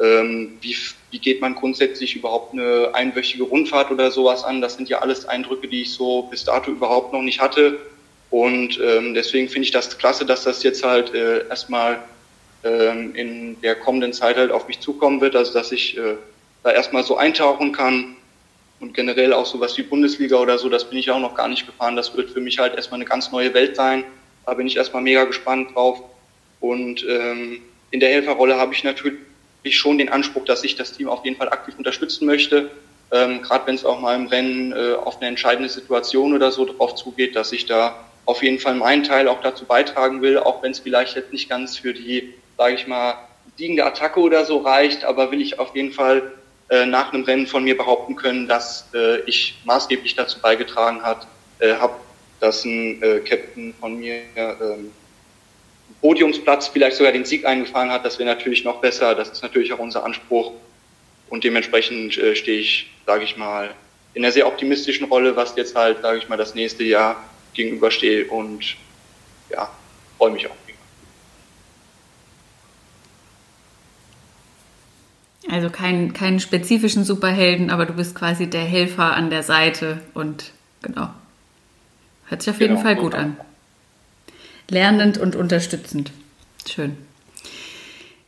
ähm, 0.00 0.58
wie, 0.60 0.76
wie 1.10 1.18
geht 1.18 1.40
man 1.40 1.54
grundsätzlich 1.54 2.16
überhaupt 2.16 2.52
eine 2.52 2.90
einwöchige 2.92 3.44
Rundfahrt 3.44 3.90
oder 3.90 4.10
sowas 4.10 4.44
an? 4.44 4.60
Das 4.60 4.74
sind 4.74 4.88
ja 4.88 4.98
alles 4.98 5.26
Eindrücke, 5.26 5.68
die 5.68 5.82
ich 5.82 5.92
so 5.92 6.22
bis 6.22 6.44
dato 6.44 6.70
überhaupt 6.70 7.12
noch 7.12 7.22
nicht 7.22 7.40
hatte. 7.40 7.78
Und 8.30 8.78
ähm, 8.82 9.14
deswegen 9.14 9.48
finde 9.48 9.66
ich 9.66 9.70
das 9.70 9.96
klasse, 9.96 10.26
dass 10.26 10.44
das 10.44 10.62
jetzt 10.62 10.84
halt 10.84 11.14
äh, 11.14 11.46
erstmal 11.48 11.98
ähm, 12.64 13.14
in 13.14 13.60
der 13.62 13.76
kommenden 13.76 14.12
Zeit 14.12 14.36
halt 14.36 14.50
auf 14.50 14.68
mich 14.68 14.80
zukommen 14.80 15.20
wird, 15.20 15.36
also 15.36 15.52
dass 15.52 15.72
ich 15.72 15.96
äh, 15.96 16.16
da 16.66 16.72
erstmal 16.72 17.04
so 17.04 17.16
eintauchen 17.16 17.70
kann 17.70 18.16
und 18.80 18.92
generell 18.92 19.32
auch 19.32 19.46
sowas 19.46 19.78
wie 19.78 19.82
Bundesliga 19.82 20.36
oder 20.36 20.58
so, 20.58 20.68
das 20.68 20.90
bin 20.90 20.98
ich 20.98 21.08
auch 21.12 21.20
noch 21.20 21.36
gar 21.36 21.46
nicht 21.46 21.64
gefahren. 21.64 21.94
Das 21.94 22.16
wird 22.16 22.30
für 22.30 22.40
mich 22.40 22.58
halt 22.58 22.74
erstmal 22.74 22.98
eine 22.98 23.04
ganz 23.04 23.30
neue 23.30 23.54
Welt 23.54 23.76
sein. 23.76 24.02
Da 24.44 24.54
bin 24.54 24.66
ich 24.66 24.76
erstmal 24.76 25.02
mega 25.02 25.24
gespannt 25.24 25.74
drauf. 25.74 26.02
Und 26.58 27.06
ähm, 27.08 27.62
in 27.92 28.00
der 28.00 28.08
Helferrolle 28.08 28.56
habe 28.56 28.74
ich 28.74 28.82
natürlich 28.82 29.20
ich 29.62 29.76
schon 29.76 29.98
den 29.98 30.08
Anspruch, 30.08 30.44
dass 30.44 30.64
ich 30.64 30.74
das 30.74 30.92
Team 30.92 31.08
auf 31.08 31.24
jeden 31.24 31.36
Fall 31.36 31.48
aktiv 31.50 31.74
unterstützen 31.78 32.26
möchte. 32.26 32.70
Ähm, 33.12 33.42
Gerade 33.42 33.68
wenn 33.68 33.76
es 33.76 33.84
auch 33.84 34.00
mal 34.00 34.16
im 34.16 34.26
Rennen 34.26 34.72
äh, 34.72 34.94
auf 34.94 35.18
eine 35.18 35.28
entscheidende 35.28 35.68
Situation 35.68 36.34
oder 36.34 36.50
so 36.50 36.64
drauf 36.64 36.96
zugeht, 36.96 37.36
dass 37.36 37.52
ich 37.52 37.66
da 37.66 37.96
auf 38.24 38.42
jeden 38.42 38.58
Fall 38.58 38.74
meinen 38.74 39.04
Teil 39.04 39.28
auch 39.28 39.40
dazu 39.40 39.66
beitragen 39.66 40.20
will, 40.20 40.38
auch 40.38 40.64
wenn 40.64 40.72
es 40.72 40.80
vielleicht 40.80 41.14
jetzt 41.14 41.32
nicht 41.32 41.48
ganz 41.48 41.76
für 41.76 41.94
die, 41.94 42.34
sage 42.56 42.74
ich 42.74 42.88
mal, 42.88 43.14
siegende 43.56 43.84
Attacke 43.84 44.18
oder 44.18 44.44
so 44.44 44.58
reicht, 44.58 45.04
aber 45.04 45.30
will 45.30 45.40
ich 45.40 45.60
auf 45.60 45.74
jeden 45.76 45.92
Fall 45.92 46.32
äh, 46.68 46.86
nach 46.86 47.12
einem 47.12 47.24
Rennen 47.24 47.46
von 47.46 47.64
mir 47.64 47.76
behaupten 47.76 48.16
können, 48.16 48.48
dass 48.48 48.88
äh, 48.94 49.20
ich 49.20 49.58
maßgeblich 49.64 50.14
dazu 50.14 50.40
beigetragen 50.40 51.02
hat, 51.02 51.26
äh, 51.60 51.74
habe, 51.74 51.94
dass 52.40 52.64
ein 52.64 53.02
äh, 53.02 53.20
Captain 53.20 53.74
von 53.78 53.98
mir 53.98 54.22
ähm, 54.36 54.90
Podiumsplatz 56.00 56.68
vielleicht 56.68 56.96
sogar 56.96 57.12
den 57.12 57.24
Sieg 57.24 57.44
eingefahren 57.44 57.90
hat, 57.90 58.04
das 58.04 58.18
wäre 58.18 58.28
natürlich 58.28 58.64
noch 58.64 58.80
besser. 58.80 59.14
Das 59.14 59.28
ist 59.30 59.42
natürlich 59.42 59.72
auch 59.72 59.78
unser 59.78 60.04
Anspruch. 60.04 60.52
Und 61.28 61.44
dementsprechend 61.44 62.16
äh, 62.18 62.36
stehe 62.36 62.58
ich, 62.58 62.90
sage 63.06 63.24
ich 63.24 63.36
mal, 63.36 63.74
in 64.14 64.24
einer 64.24 64.32
sehr 64.32 64.46
optimistischen 64.46 65.06
Rolle, 65.06 65.36
was 65.36 65.56
jetzt 65.56 65.74
halt, 65.74 66.02
sage 66.02 66.18
ich 66.18 66.28
mal, 66.28 66.36
das 66.36 66.54
nächste 66.54 66.84
Jahr 66.84 67.22
gegenübersteht 67.54 68.30
und 68.30 68.76
ja, 69.50 69.70
freue 70.18 70.30
mich 70.30 70.46
auch. 70.46 70.65
Also 75.48 75.70
keinen 75.70 76.12
keinen 76.12 76.40
spezifischen 76.40 77.04
Superhelden, 77.04 77.70
aber 77.70 77.86
du 77.86 77.92
bist 77.92 78.14
quasi 78.14 78.48
der 78.48 78.64
Helfer 78.64 79.14
an 79.14 79.30
der 79.30 79.42
Seite 79.42 80.00
und 80.14 80.52
genau. 80.82 81.08
Hört 82.26 82.42
sich 82.42 82.52
auf 82.52 82.60
jeden 82.60 82.74
genau, 82.74 82.84
Fall 82.84 82.96
gut 82.96 83.14
an. 83.14 83.36
Lernend 84.68 85.18
und 85.18 85.36
unterstützend. 85.36 86.10
Schön. 86.68 86.96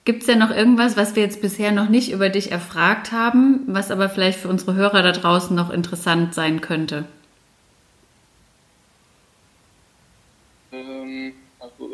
Gibt 0.05 0.21
es 0.21 0.27
denn 0.27 0.39
noch 0.39 0.51
irgendwas, 0.51 0.97
was 0.97 1.17
wir 1.17 1.23
jetzt 1.23 1.43
bisher 1.43 1.73
noch 1.73 1.89
nicht 1.89 2.13
über 2.13 2.29
dich 2.29 2.53
erfragt 2.53 3.13
haben, 3.13 3.65
was 3.67 3.91
aber 3.91 4.09
vielleicht 4.09 4.39
für 4.39 4.49
unsere 4.49 4.75
Hörer 4.75 5.03
da 5.03 5.13
draußen 5.13 5.55
noch 5.55 5.71
interessant 5.71 6.35
sein 6.35 6.61
könnte? 6.61 7.05
Ähm, 10.73 11.35
also, 11.59 11.91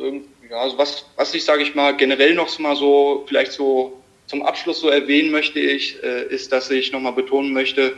ja, 0.49 0.57
also 0.59 0.79
was, 0.79 1.07
was 1.17 1.35
ich, 1.35 1.45
sage 1.45 1.63
ich 1.63 1.75
mal, 1.75 1.97
generell 1.97 2.35
noch 2.35 2.57
mal 2.59 2.77
so, 2.77 3.25
vielleicht 3.27 3.53
so 3.53 4.04
zum 4.27 4.43
Abschluss 4.43 4.81
so 4.81 4.89
erwähnen 4.89 5.31
möchte 5.31 5.61
ich, 5.61 6.03
äh, 6.03 6.25
ist, 6.25 6.53
dass 6.53 6.71
ich 6.71 6.93
nochmal 6.93 7.13
betonen 7.13 7.53
möchte, 7.53 7.95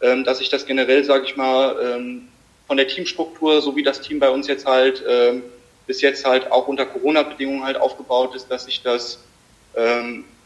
ähm, 0.00 0.24
dass 0.24 0.40
ich 0.40 0.48
das 0.48 0.66
generell, 0.66 1.04
sage 1.04 1.24
ich 1.26 1.36
mal, 1.36 1.76
ähm, 1.82 2.28
von 2.66 2.76
der 2.76 2.88
Teamstruktur, 2.88 3.60
so 3.60 3.76
wie 3.76 3.82
das 3.82 4.00
Team 4.00 4.18
bei 4.18 4.30
uns 4.30 4.46
jetzt 4.46 4.66
halt 4.66 5.04
ähm, 5.08 5.42
bis 5.86 6.00
jetzt 6.00 6.24
halt 6.24 6.50
auch 6.50 6.66
unter 6.66 6.86
Corona-Bedingungen 6.86 7.64
halt 7.64 7.76
aufgebaut 7.76 8.34
ist, 8.34 8.48
dass 8.48 8.66
ich 8.66 8.82
das 8.82 9.18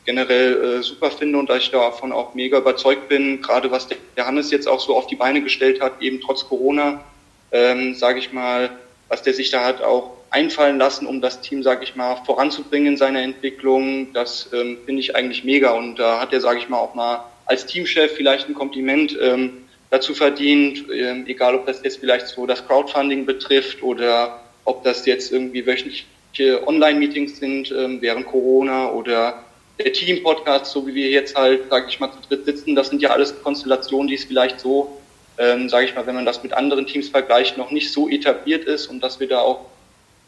generell 0.06 0.78
äh, 0.78 0.82
super 0.82 1.10
finde 1.10 1.38
und 1.38 1.50
dass 1.50 1.58
ich 1.58 1.70
davon 1.70 2.12
auch 2.12 2.32
mega 2.32 2.56
überzeugt 2.56 3.10
bin, 3.10 3.42
gerade 3.42 3.70
was 3.70 3.86
der 3.88 4.26
Hannes 4.26 4.50
jetzt 4.50 4.66
auch 4.66 4.80
so 4.80 4.96
auf 4.96 5.06
die 5.06 5.16
Beine 5.16 5.42
gestellt 5.42 5.82
hat, 5.82 6.00
eben 6.00 6.18
trotz 6.22 6.46
Corona, 6.48 7.04
sage 7.50 8.20
ich 8.20 8.32
mal, 8.32 8.70
was 9.08 9.22
der 9.22 9.34
sich 9.34 9.50
da 9.50 9.64
hat 9.64 9.82
auch 9.82 10.12
einfallen 10.30 10.78
lassen, 10.78 11.06
um 11.06 11.20
das 11.20 11.40
Team, 11.40 11.62
sage 11.62 11.84
ich 11.84 11.96
mal, 11.96 12.16
voranzubringen 12.26 12.92
in 12.92 12.96
seiner 12.96 13.22
Entwicklung. 13.22 14.12
Das 14.12 14.50
ähm, 14.52 14.78
finde 14.84 15.00
ich 15.00 15.16
eigentlich 15.16 15.44
mega 15.44 15.70
und 15.70 15.98
da 15.98 16.20
hat 16.20 16.32
er, 16.32 16.40
sage 16.40 16.58
ich 16.58 16.68
mal, 16.68 16.78
auch 16.78 16.94
mal 16.94 17.24
als 17.46 17.64
Teamchef 17.64 18.12
vielleicht 18.12 18.48
ein 18.48 18.54
Kompliment 18.54 19.16
ähm, 19.20 19.64
dazu 19.90 20.14
verdient, 20.14 20.84
ähm, 20.92 21.24
egal 21.26 21.54
ob 21.54 21.66
das 21.66 21.82
jetzt 21.82 21.98
vielleicht 22.00 22.28
so 22.28 22.46
das 22.46 22.66
Crowdfunding 22.66 23.24
betrifft 23.24 23.82
oder 23.82 24.40
ob 24.64 24.84
das 24.84 25.06
jetzt 25.06 25.32
irgendwie 25.32 25.66
wöchentliche 25.66 26.66
Online-Meetings 26.66 27.38
sind 27.38 27.72
ähm, 27.72 28.02
während 28.02 28.26
Corona 28.26 28.90
oder 28.90 29.42
der 29.78 29.92
Team-Podcast, 29.92 30.66
so 30.72 30.86
wie 30.86 30.94
wir 30.94 31.08
jetzt 31.08 31.36
halt, 31.36 31.70
sage 31.70 31.86
ich 31.88 31.98
mal, 32.00 32.10
zu 32.10 32.18
dritt 32.28 32.44
sitzen. 32.44 32.74
Das 32.74 32.90
sind 32.90 33.00
ja 33.00 33.10
alles 33.10 33.42
Konstellationen, 33.42 34.08
die 34.08 34.14
es 34.14 34.24
vielleicht 34.24 34.60
so, 34.60 34.98
ähm, 35.38 35.68
sage 35.68 35.86
ich 35.86 35.94
mal, 35.94 36.06
wenn 36.06 36.14
man 36.14 36.26
das 36.26 36.42
mit 36.42 36.52
anderen 36.52 36.86
Teams 36.86 37.08
vergleicht, 37.08 37.56
noch 37.56 37.70
nicht 37.70 37.92
so 37.92 38.08
etabliert 38.08 38.64
ist 38.64 38.86
und 38.86 39.00
dass 39.00 39.20
wir 39.20 39.28
da 39.28 39.40
auch 39.40 39.66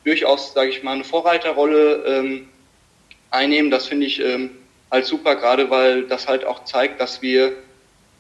durchaus, 0.05 0.53
sage 0.53 0.71
ich 0.71 0.83
mal, 0.83 0.93
eine 0.93 1.05
Vorreiterrolle 1.05 2.05
ähm, 2.07 2.49
einnehmen. 3.31 3.71
Das 3.71 3.87
finde 3.87 4.07
ich 4.07 4.21
ähm, 4.21 4.51
halt 4.91 5.07
super, 5.07 5.37
gerade 5.37 5.71
weil 5.71 6.03
das 6.05 6.29
halt 6.29 6.45
auch 6.45 6.65
zeigt, 6.65 7.01
dass 7.01 7.23
wir 7.23 7.53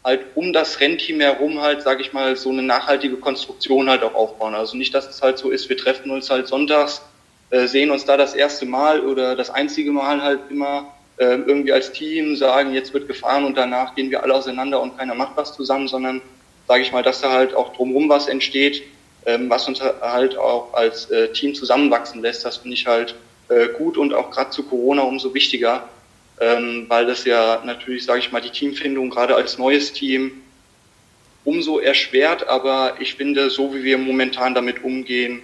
halt 0.04 0.20
um 0.34 0.52
das 0.52 0.80
Rennteam 0.80 1.20
herum 1.20 1.60
halt, 1.60 1.82
sage 1.82 2.02
ich 2.02 2.12
mal, 2.12 2.36
so 2.36 2.50
eine 2.50 2.62
nachhaltige 2.62 3.16
Konstruktion 3.16 3.90
halt 3.90 4.02
auch 4.02 4.14
aufbauen. 4.14 4.54
Also 4.54 4.76
nicht, 4.76 4.94
dass 4.94 5.08
es 5.08 5.22
halt 5.22 5.38
so 5.38 5.50
ist, 5.50 5.68
wir 5.68 5.76
treffen 5.76 6.10
uns 6.10 6.30
halt 6.30 6.48
sonntags, 6.48 7.02
äh, 7.50 7.66
sehen 7.66 7.90
uns 7.90 8.04
da 8.04 8.16
das 8.16 8.34
erste 8.34 8.66
Mal 8.66 9.00
oder 9.00 9.36
das 9.36 9.50
einzige 9.50 9.92
Mal 9.92 10.22
halt 10.22 10.40
immer 10.50 10.94
äh, 11.18 11.36
irgendwie 11.36 11.72
als 11.72 11.92
Team, 11.92 12.34
sagen, 12.36 12.72
jetzt 12.72 12.94
wird 12.94 13.06
gefahren 13.08 13.44
und 13.44 13.56
danach 13.56 13.94
gehen 13.94 14.10
wir 14.10 14.22
alle 14.22 14.34
auseinander 14.34 14.80
und 14.80 14.96
keiner 14.96 15.14
macht 15.14 15.36
was 15.36 15.54
zusammen, 15.54 15.86
sondern 15.86 16.22
sage 16.70 16.84
ich 16.84 16.92
mal, 16.92 17.02
dass 17.02 17.20
da 17.20 17.32
halt 17.32 17.52
auch 17.52 17.72
drumherum 17.72 18.08
was 18.08 18.28
entsteht, 18.28 18.84
ähm, 19.26 19.50
was 19.50 19.66
uns 19.66 19.80
halt 19.80 20.38
auch 20.38 20.72
als 20.72 21.10
äh, 21.10 21.32
Team 21.32 21.52
zusammenwachsen 21.52 22.22
lässt. 22.22 22.44
Das 22.44 22.58
finde 22.58 22.74
ich 22.74 22.86
halt 22.86 23.16
äh, 23.48 23.66
gut 23.76 23.96
und 23.96 24.14
auch 24.14 24.30
gerade 24.30 24.50
zu 24.50 24.62
Corona 24.62 25.02
umso 25.02 25.34
wichtiger, 25.34 25.88
ähm, 26.40 26.84
weil 26.86 27.06
das 27.06 27.24
ja 27.24 27.60
natürlich, 27.64 28.04
sage 28.04 28.20
ich 28.20 28.30
mal, 28.30 28.40
die 28.40 28.50
Teamfindung 28.50 29.10
gerade 29.10 29.34
als 29.34 29.58
neues 29.58 29.92
Team 29.92 30.42
umso 31.44 31.80
erschwert. 31.80 32.46
Aber 32.46 32.94
ich 33.00 33.16
finde, 33.16 33.50
so 33.50 33.74
wie 33.74 33.82
wir 33.82 33.98
momentan 33.98 34.54
damit 34.54 34.84
umgehen, 34.84 35.42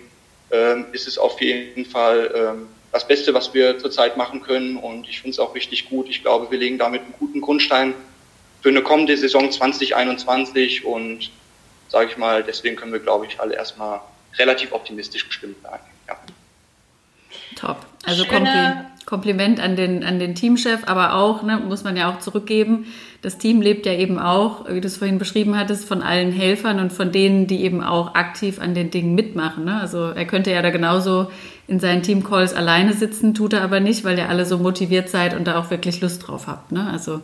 ähm, 0.52 0.86
ist 0.92 1.08
es 1.08 1.18
auf 1.18 1.40
jeden 1.40 1.86
Fall 1.86 2.32
ähm, 2.36 2.68
das 2.92 3.04
Beste, 3.08 3.34
was 3.34 3.52
wir 3.52 3.80
zurzeit 3.80 4.16
machen 4.16 4.42
können. 4.42 4.76
Und 4.76 5.08
ich 5.08 5.22
finde 5.22 5.32
es 5.32 5.40
auch 5.40 5.56
richtig 5.56 5.88
gut. 5.88 6.08
Ich 6.08 6.22
glaube, 6.22 6.52
wir 6.52 6.58
legen 6.60 6.78
damit 6.78 7.00
einen 7.00 7.14
guten 7.18 7.40
Grundstein 7.40 7.94
für 8.62 8.68
eine 8.68 8.82
kommende 8.82 9.16
Saison 9.16 9.50
2021 9.50 10.84
und 10.84 11.30
sage 11.88 12.10
ich 12.10 12.16
mal, 12.16 12.42
deswegen 12.42 12.76
können 12.76 12.92
wir, 12.92 13.00
glaube 13.00 13.26
ich, 13.26 13.40
alle 13.40 13.54
erstmal 13.54 14.00
relativ 14.38 14.72
optimistisch 14.72 15.26
gestimmt 15.26 15.56
sein. 15.62 15.78
Ja. 16.08 16.16
Top. 17.56 17.86
Also 18.04 18.24
Kompli 18.24 18.72
Kompliment 19.06 19.60
an 19.60 19.76
den, 19.76 20.02
an 20.02 20.18
den 20.18 20.34
Teamchef, 20.34 20.80
aber 20.86 21.14
auch, 21.14 21.44
ne, 21.44 21.58
muss 21.58 21.84
man 21.84 21.96
ja 21.96 22.10
auch 22.10 22.18
zurückgeben, 22.18 22.86
das 23.22 23.38
Team 23.38 23.62
lebt 23.62 23.86
ja 23.86 23.92
eben 23.92 24.18
auch, 24.18 24.68
wie 24.68 24.80
du 24.80 24.86
es 24.88 24.96
vorhin 24.96 25.18
beschrieben 25.18 25.56
hattest, 25.56 25.86
von 25.86 26.02
allen 26.02 26.32
Helfern 26.32 26.80
und 26.80 26.92
von 26.92 27.12
denen, 27.12 27.46
die 27.46 27.62
eben 27.62 27.84
auch 27.84 28.14
aktiv 28.14 28.60
an 28.60 28.74
den 28.74 28.90
Dingen 28.90 29.14
mitmachen. 29.14 29.64
Ne? 29.64 29.80
Also 29.80 30.10
er 30.10 30.24
könnte 30.26 30.50
ja 30.50 30.60
da 30.60 30.70
genauso 30.70 31.30
in 31.68 31.78
seinen 31.78 32.02
Teamcalls 32.02 32.52
alleine 32.52 32.92
sitzen, 32.92 33.32
tut 33.32 33.52
er 33.52 33.62
aber 33.62 33.78
nicht, 33.78 34.04
weil 34.04 34.18
ihr 34.18 34.28
alle 34.28 34.44
so 34.44 34.58
motiviert 34.58 35.08
seid 35.08 35.34
und 35.34 35.46
da 35.46 35.58
auch 35.58 35.70
wirklich 35.70 36.00
Lust 36.00 36.26
drauf 36.26 36.48
habt. 36.48 36.72
Ne? 36.72 36.88
Also 36.90 37.20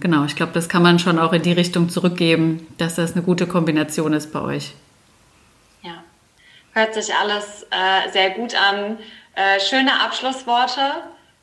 genau, 0.00 0.24
ich 0.24 0.36
glaube, 0.36 0.52
das 0.52 0.68
kann 0.68 0.82
man 0.82 0.98
schon 0.98 1.18
auch 1.18 1.32
in 1.32 1.42
die 1.42 1.52
Richtung 1.52 1.88
zurückgeben, 1.88 2.66
dass 2.78 2.96
das 2.96 3.12
eine 3.12 3.22
gute 3.22 3.46
Kombination 3.46 4.12
ist 4.12 4.32
bei 4.32 4.40
euch. 4.40 4.74
Ja, 5.82 6.02
hört 6.72 6.94
sich 6.94 7.14
alles 7.14 7.66
äh, 7.70 8.10
sehr 8.12 8.30
gut 8.30 8.54
an. 8.54 8.98
Äh, 9.34 9.60
schöne 9.60 10.00
Abschlussworte. 10.00 10.80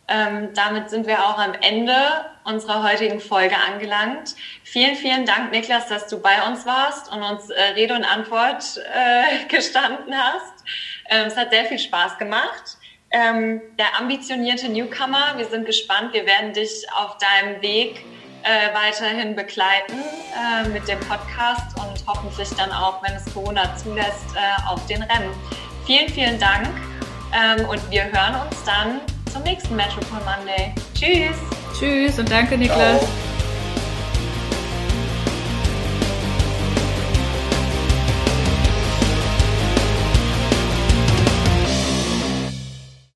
Ähm, 0.08 0.50
damit 0.54 0.90
sind 0.90 1.08
wir 1.08 1.26
auch 1.26 1.40
am 1.40 1.54
Ende 1.54 1.96
unserer 2.44 2.84
heutigen 2.84 3.20
Folge 3.20 3.56
angelangt. 3.58 4.36
Vielen, 4.64 4.96
vielen 4.96 5.26
Dank, 5.26 5.52
Niklas, 5.52 5.88
dass 5.88 6.08
du 6.08 6.20
bei 6.20 6.48
uns 6.48 6.66
warst 6.66 7.12
und 7.12 7.24
uns 7.24 7.50
äh, 7.50 7.62
Rede 7.76 7.96
und 7.96 8.04
Antwort 8.04 8.80
äh, 8.94 9.46
gestanden 9.50 10.14
hast. 10.16 10.64
Ähm, 11.10 11.28
es 11.28 11.36
hat 11.36 11.52
sehr 11.52 11.66
viel 11.66 11.80
Spaß 11.80 12.18
gemacht. 12.20 12.78
Ähm, 13.12 13.62
der 13.80 14.00
ambitionierte 14.00 14.70
Newcomer, 14.70 15.38
wir 15.38 15.46
sind 15.46 15.66
gespannt. 15.66 16.14
Wir 16.14 16.26
werden 16.26 16.54
dich 16.54 16.86
auf 16.96 17.18
deinem 17.18 17.62
Weg 17.62 18.04
äh, 18.46 18.74
weiterhin 18.74 19.36
begleiten 19.36 20.00
äh, 20.34 20.70
mit 20.70 20.88
dem 20.88 21.00
Podcast 21.02 21.78
und 21.78 22.06
hoffentlich 22.08 22.50
dann 22.52 22.72
auch, 22.72 23.02
wenn 23.04 23.14
es 23.14 23.26
Corona 23.34 23.76
zulässt, 23.76 24.36
äh, 24.36 24.70
auf 24.70 24.86
den 24.86 25.02
Rennen. 25.04 25.32
Vielen, 25.86 26.10
vielen 26.10 26.40
Dank 26.40 26.68
ähm, 27.34 27.66
und 27.68 27.82
wir 27.90 28.04
hören 28.04 28.48
uns 28.48 28.64
dann 28.64 29.02
zum 29.32 29.44
nächsten 29.44 29.76
Metropol 29.76 30.20
Monday. 30.20 30.74
Tschüss! 30.94 31.36
Tschüss 31.78 32.20
und 32.20 32.32
danke, 32.32 32.58
Niklas! 32.58 33.00
Ciao. 33.00 33.35